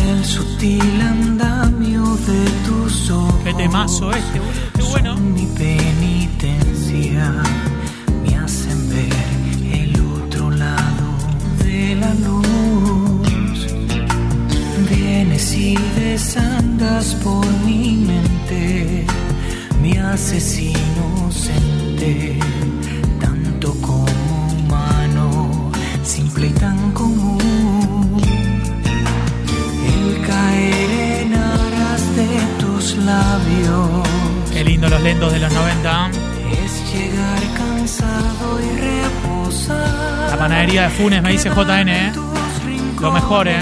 El 0.01 0.25
sutil 0.25 1.01
andamio 1.01 2.05
de 2.05 2.51
tus 2.69 3.11
ojos. 3.11 3.35
Qué 3.43 3.53
temazo 3.55 4.13
este, 4.13 4.39
boludo. 4.39 4.53
Qué 4.77 4.83
bueno. 4.83 5.17
mi 5.17 5.47
penitencia. 5.47 7.33
Me 8.23 8.37
hacen 8.37 8.89
ver 8.91 9.81
el 9.81 10.01
otro 10.23 10.53
lado 10.53 11.09
de 11.65 11.97
la 11.97 12.15
luz. 12.15 13.67
Vienes 14.89 15.53
y 15.53 15.77
desandas 15.97 17.17
por 17.17 17.45
mi 17.65 17.97
mente. 18.07 18.26
Me 20.29 20.39
haces 20.39 20.59
inocente. 20.59 22.37
Tanto 23.21 23.73
como 23.81 24.07
humano. 24.59 25.71
Simple 26.03 26.49
y 26.49 26.51
tan 26.51 26.91
común. 26.91 28.21
El 29.87 30.27
caer 30.27 30.91
en 31.21 31.33
aras 31.33 32.17
de 32.17 32.41
tus 32.59 32.97
labios 32.97 34.09
Qué 34.53 34.65
lindo 34.65 34.89
los 34.89 35.01
lentos 35.01 35.33
de 35.33 35.39
los 35.39 35.53
90. 35.53 36.11
es 36.65 36.93
llegar 36.93 37.43
cansado 37.57 38.61
y 38.61 38.81
reposar. 38.81 40.31
La 40.31 40.37
panadería 40.37 40.83
de 40.83 40.91
Funes 40.91 41.23
me 41.23 41.31
dice 41.31 41.51
JN, 41.51 41.89
¿eh? 41.89 42.13
Lo 43.01 43.13
mejor, 43.13 43.47
¿eh? 43.47 43.61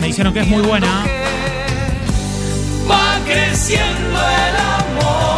Me 0.00 0.06
dijeron 0.06 0.32
que 0.32 0.40
es 0.40 0.48
muy 0.48 0.62
buena. 0.62 1.04
Va 2.90 3.18
creciendo 3.26 4.18
el 4.18 4.56
amor 4.56 5.33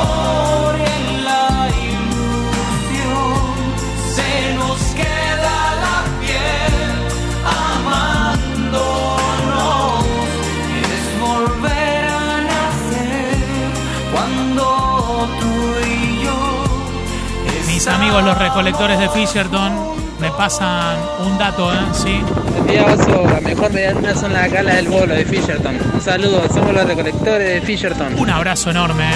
amigos 18.16 18.24
los 18.24 18.38
recolectores 18.38 18.98
de 18.98 19.08
Fisherton 19.10 19.72
me 20.20 20.30
pasan 20.30 20.98
un 21.26 21.36
dato, 21.38 21.72
¿eh? 21.72 21.76
Sí. 21.92 22.20
Día, 22.68 22.84
Oso. 22.84 23.24
La 23.28 23.40
mejor 23.40 23.72
medialuna 23.72 24.14
son 24.14 24.32
las 24.32 24.50
galas 24.50 24.76
del 24.76 24.88
bolo 24.88 25.14
de 25.14 25.24
Fisherton. 25.24 25.78
Un 25.94 26.00
saludo, 26.00 26.42
somos 26.52 26.72
los 26.72 26.86
recolectores 26.86 27.48
de 27.48 27.60
Fisherton. 27.60 28.18
Un 28.18 28.30
abrazo 28.30 28.70
enorme, 28.70 29.08
¿eh? 29.10 29.12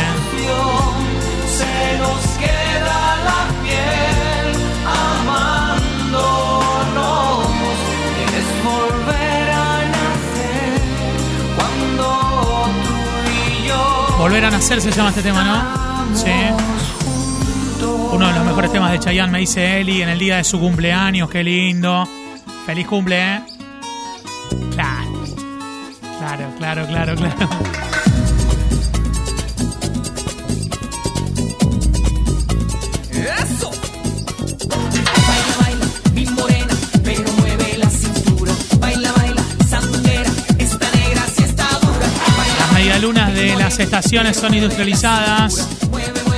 Se 1.49 1.99
nos 1.99 2.21
queda 2.39 3.17
la 3.25 3.49
piel 3.63 4.55
amándonos. 4.87 6.21
Volver 8.65 9.51
a 9.51 9.83
nacer 9.89 10.81
cuando 11.57 12.69
tú 12.85 12.95
y 13.31 13.67
yo. 13.67 14.17
Volver 14.19 14.45
a 14.45 14.51
nacer 14.51 14.81
se 14.83 14.91
llama 14.91 15.09
este 15.09 15.23
tema, 15.23 15.43
¿no? 15.45 16.17
Sí. 16.17 16.33
Uno 18.21 18.29
de 18.29 18.35
los 18.35 18.45
mejores 18.45 18.71
temas 18.71 18.93
de 18.93 18.99
Chayanne, 18.99 19.33
me 19.33 19.39
dice 19.39 19.81
Eli, 19.81 20.03
en 20.03 20.11
el 20.11 20.19
día 20.19 20.37
de 20.37 20.45
su 20.45 20.61
cumpleaños. 20.61 21.31
Qué 21.31 21.43
lindo. 21.43 22.07
Feliz 22.67 22.87
cumple, 22.87 23.19
¿eh? 23.19 23.41
Claro. 24.75 25.25
Claro, 26.19 26.55
claro, 26.59 26.87
claro, 26.87 27.15
claro. 27.17 27.49
¡Eso! 33.11 33.71
Baila, 34.69 35.55
baila, 35.59 35.87
mi 36.13 36.27
morena, 36.27 36.75
pero 37.03 37.33
mueve 37.39 37.79
la 37.79 37.89
cintura. 37.89 38.53
Baila, 38.81 39.13
baila, 39.13 39.43
sandunguera, 39.67 40.31
está 40.59 40.91
negra, 40.95 41.23
si 41.35 41.43
está 41.43 41.67
dura. 41.81 42.07
Las 42.59 42.73
medialunas 42.75 43.33
de 43.33 43.57
las 43.57 43.79
estaciones 43.79 44.37
son 44.37 44.53
industrializadas. 44.53 45.67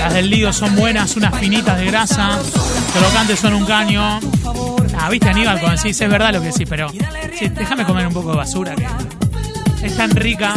Las 0.02 0.14
del 0.14 0.30
Lido 0.30 0.52
son 0.52 0.74
buenas, 0.74 1.14
unas 1.14 1.38
finitas 1.38 1.78
de 1.78 1.86
grasa. 1.86 2.36
Crocantes 2.92 3.38
son 3.38 3.54
un 3.54 3.64
caño. 3.64 4.18
Ah, 4.98 5.08
viste 5.08 5.28
Aníbal 5.28 5.60
cuando 5.60 5.80
decís, 5.80 6.00
es 6.00 6.10
verdad 6.10 6.32
lo 6.32 6.40
que 6.40 6.48
decís, 6.48 6.66
pero 6.68 6.90
déjame 7.54 7.84
comer 7.84 8.08
un 8.08 8.12
poco 8.12 8.32
de 8.32 8.36
basura 8.36 8.74
que 8.74 9.86
es 9.86 9.96
tan 9.96 10.10
rica. 10.10 10.54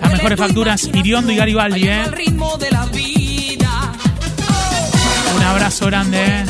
Las 0.00 0.12
mejores 0.12 0.38
facturas, 0.38 0.88
Iriondo 0.92 1.32
y 1.32 1.36
Garibaldi, 1.36 1.88
¿eh? 1.88 2.04
Un 5.36 5.42
abrazo 5.42 5.86
grande, 5.86 6.24
¿eh? 6.24 6.44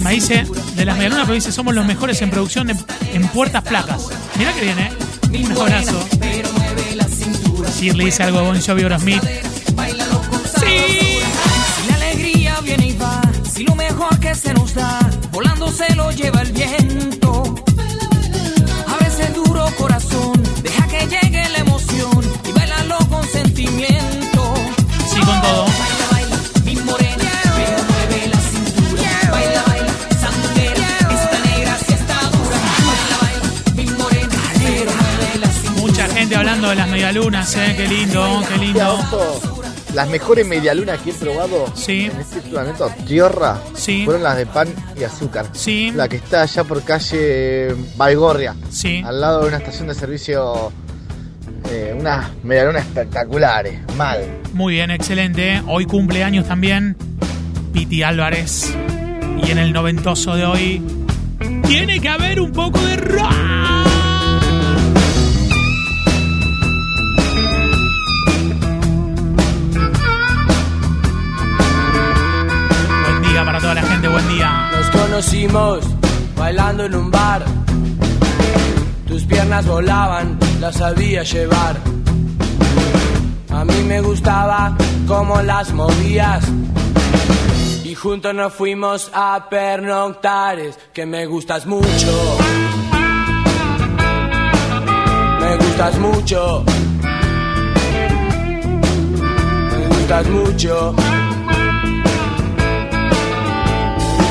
Me 0.00 0.10
dice, 0.10 0.46
de 0.76 0.84
las 0.84 0.96
medialunas, 0.96 1.24
pero 1.24 1.34
dice, 1.34 1.50
somos 1.50 1.74
los 1.74 1.86
mejores 1.86 2.20
en 2.20 2.28
producción 2.28 2.70
en 2.70 3.28
puertas 3.28 3.62
placas. 3.62 4.08
Mirá 4.36 4.52
que 4.52 4.60
viene, 4.60 4.90
¿eh? 5.32 5.44
Un 5.44 5.52
abrazo. 5.52 6.06
Shirley 7.80 8.06
dice 8.06 8.22
algo 8.22 8.40
de 8.40 8.46
Bon 8.46 8.60
Jovi 8.60 8.82
Aerosmith. 8.82 9.53
está, 14.74 14.98
volando 15.30 15.70
se 15.70 15.94
lo 15.94 16.10
lleva 16.10 16.42
el 16.42 16.52
viento. 16.52 17.54
Abre 18.88 19.28
duro 19.34 19.66
corazón, 19.78 20.42
deja 20.62 20.86
que 20.88 21.06
llegue 21.06 21.48
la 21.50 21.58
emoción 21.58 22.20
y 22.48 22.52
bailalo 22.52 22.98
con 23.08 23.24
sentimiento. 23.28 24.54
Sí, 25.10 25.20
con 25.20 25.40
todo. 25.42 25.64
Baila, 25.64 26.06
Baila, 26.10 26.36
negra 31.44 31.76
está 31.88 32.20
Mucha 35.80 36.08
gente 36.08 36.36
hablando 36.36 36.68
de 36.68 36.74
las 36.76 36.88
medialunas, 36.88 37.54
¿eh? 37.56 37.74
Qué 37.76 37.86
lindo, 37.86 38.42
qué 38.48 38.58
lindo. 38.58 39.53
Las 39.94 40.08
mejores 40.08 40.46
medialunas 40.46 41.00
que 41.00 41.10
he 41.10 41.14
probado 41.14 41.66
Sí. 41.74 42.10
en 42.12 42.20
este 42.20 42.42
momento, 42.50 42.90
tierra, 43.06 43.58
Sí. 43.76 44.04
fueron 44.04 44.22
las 44.24 44.36
de 44.36 44.46
pan 44.46 44.68
y 44.98 45.04
azúcar. 45.04 45.46
Sí. 45.52 45.92
La 45.94 46.08
que 46.08 46.16
está 46.16 46.42
allá 46.42 46.64
por 46.64 46.82
calle 46.82 47.74
Baigorria. 47.96 48.54
Sí. 48.70 49.02
Al 49.04 49.20
lado 49.20 49.42
de 49.42 49.48
una 49.48 49.58
estación 49.58 49.88
de 49.88 49.94
servicio. 49.94 50.72
eh, 51.70 51.96
unas 51.98 52.30
medialunas 52.44 52.84
espectaculares. 52.84 53.80
Mal. 53.96 54.20
Muy 54.52 54.74
bien, 54.74 54.90
excelente. 54.90 55.62
Hoy 55.66 55.86
cumpleaños 55.86 56.46
también 56.46 56.94
Piti 57.72 58.02
Álvarez. 58.02 58.74
Y 59.42 59.50
en 59.50 59.56
el 59.58 59.72
noventoso 59.72 60.36
de 60.36 60.44
hoy 60.44 60.82
tiene 61.66 62.00
que 62.00 62.08
haber 62.10 62.38
un 62.40 62.52
poco 62.52 62.78
de 62.84 62.96
rock. 62.96 63.32
Conocimos 75.14 75.84
bailando 76.36 76.86
en 76.86 76.94
un 76.96 77.08
bar. 77.08 77.44
Tus 79.06 79.22
piernas 79.22 79.64
volaban, 79.64 80.36
las 80.58 80.74
sabía 80.74 81.22
llevar. 81.22 81.76
A 83.48 83.64
mí 83.64 83.80
me 83.86 84.00
gustaba 84.00 84.76
cómo 85.06 85.40
las 85.40 85.72
movías. 85.72 86.44
Y 87.84 87.94
juntos 87.94 88.34
nos 88.34 88.54
fuimos 88.54 89.08
a 89.14 89.46
pernoctares, 89.48 90.76
que 90.92 91.06
me 91.06 91.26
gustas 91.26 91.64
mucho. 91.64 92.12
Me 95.40 95.56
gustas 95.58 95.98
mucho. 96.00 96.64
Me 99.70 99.86
gustas 99.86 100.28
mucho. 100.28 101.23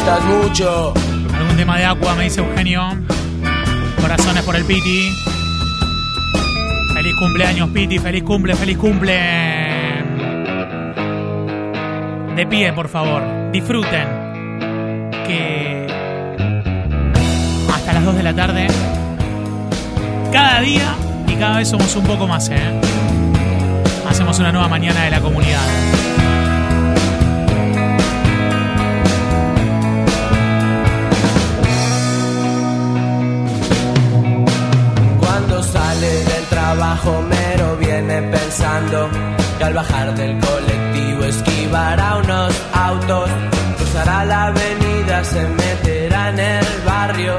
Gustas 0.03 0.25
mucho. 0.25 0.93
Algún 1.33 1.55
tema 1.55 1.77
de 1.77 1.85
agua, 1.85 2.15
me 2.15 2.25
dice 2.25 2.41
Eugenio. 2.41 2.81
Corazones 4.01 4.43
por 4.43 4.55
el 4.55 4.65
Piti. 4.65 5.15
Feliz 6.93 7.15
cumpleaños, 7.17 7.69
Piti. 7.69 7.99
Feliz 7.99 8.23
cumple, 8.23 8.55
feliz 8.55 8.77
cumple. 8.77 9.19
De 12.35 12.47
pie, 12.47 12.73
por 12.73 12.89
favor. 12.89 13.23
Disfruten. 13.51 14.07
Que 15.25 15.87
hasta 17.73 17.93
las 17.93 18.03
2 18.03 18.15
de 18.15 18.23
la 18.23 18.33
tarde. 18.33 18.67
Cada 20.31 20.59
día 20.61 20.95
y 21.27 21.35
cada 21.35 21.57
vez 21.57 21.69
somos 21.69 21.95
un 21.95 22.03
poco 22.05 22.27
más, 22.27 22.49
¿eh? 22.49 22.81
Hacemos 24.09 24.37
una 24.39 24.51
nueva 24.51 24.67
mañana 24.67 25.03
de 25.03 25.11
la 25.11 25.21
comunidad. 25.21 26.12
Sale 36.03 36.25
del 36.25 36.45
trabajo 36.49 37.21
mero 37.21 37.77
viene 37.77 38.21
pensando 38.23 39.09
que 39.57 39.63
al 39.63 39.73
bajar 39.73 40.13
del 40.15 40.37
colectivo 40.37 41.23
esquivará 41.23 42.17
unos 42.17 42.53
autos, 42.73 43.29
cruzará 43.77 44.25
la 44.25 44.47
avenida, 44.47 45.23
se 45.23 45.47
meterá 45.47 46.29
en 46.31 46.39
el 46.39 46.65
barrio, 46.85 47.37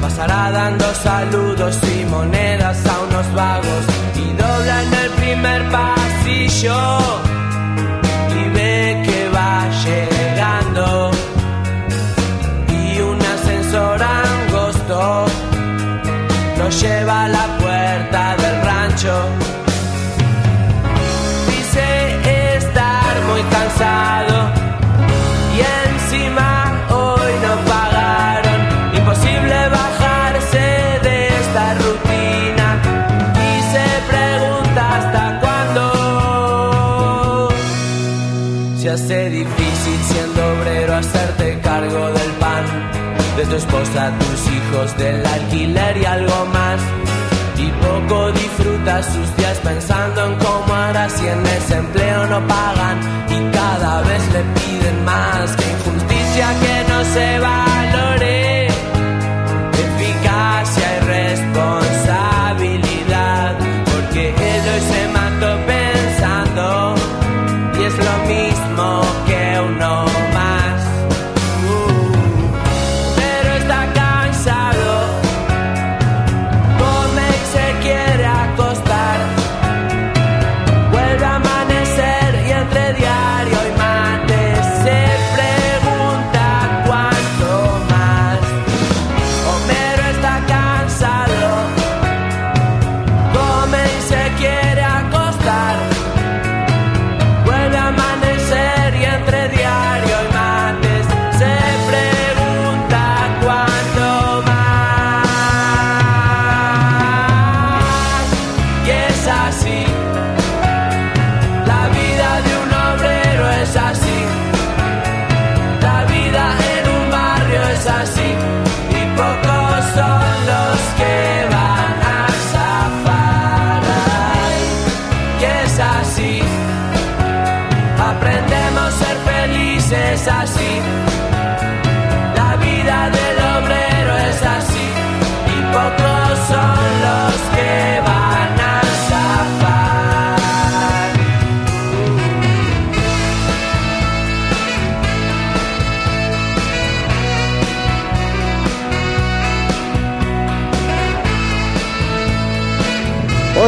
pasará 0.00 0.52
dando 0.52 0.94
saludos 0.94 1.76
y 1.82 2.04
monedas 2.04 2.86
a 2.86 3.00
unos 3.00 3.34
vagos 3.34 3.84
y 4.14 4.36
dobla 4.36 4.82
en 4.84 4.94
el 4.94 5.10
primer 5.10 5.70
pasillo 5.70 6.93
tu 43.54 43.58
esposa, 43.58 44.12
tus 44.18 44.52
hijos, 44.52 44.98
del 44.98 45.24
alquiler 45.24 45.96
y 45.98 46.04
algo 46.04 46.46
más. 46.46 46.80
Y 47.56 47.68
poco 47.86 48.32
disfrutas 48.32 49.06
sus 49.06 49.36
días 49.36 49.58
pensando 49.62 50.26
en 50.26 50.34
cómo 50.38 50.74
harás 50.74 51.12
si 51.12 51.26
en 51.26 51.46
ese 51.46 51.76
empleo 51.76 52.26
no 52.26 52.46
pagan 52.48 52.98
y 53.30 53.56
cada 53.56 54.02
vez 54.02 54.22
le 54.32 54.42
piden 54.58 55.04
más. 55.04 55.56
Que 55.56 55.70
injusticia 55.70 56.46
que 56.62 56.92
no 56.92 57.04
se 57.04 57.38
valore, 57.38 57.73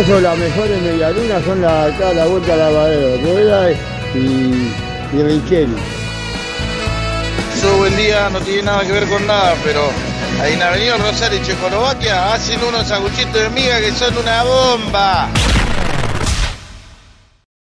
Oso, 0.07 0.21
las 0.21 0.39
mejores 0.39 0.81
medialunas 0.83 1.45
son 1.45 1.61
las 1.61 1.93
acá 1.93 2.11
a 2.11 2.15
la 2.15 2.27
vuelta 2.27 2.53
al 2.53 2.59
lavadero, 2.61 3.17
Rueda 3.23 3.73
y, 4.15 4.73
y 5.13 5.23
Richelli. 5.23 5.75
Eso, 7.57 7.77
buen 7.77 7.97
día, 7.97 8.29
no 8.31 8.41
tiene 8.41 8.63
nada 8.63 8.85
que 8.85 8.93
ver 8.93 9.09
con 9.09 9.27
nada, 9.27 9.55
pero 9.65 9.91
ahí 10.41 10.53
en 10.53 10.63
Avenida 10.63 10.97
Rosario 10.99 11.41
y 11.41 11.43
Checoslovaquia 11.43 12.33
hacen 12.35 12.63
unos 12.63 12.87
sanguchitos 12.87 13.35
de 13.35 13.51
miga 13.51 13.81
que 13.81 13.91
son 13.93 14.17
una 14.17 14.45
bomba. 14.45 15.29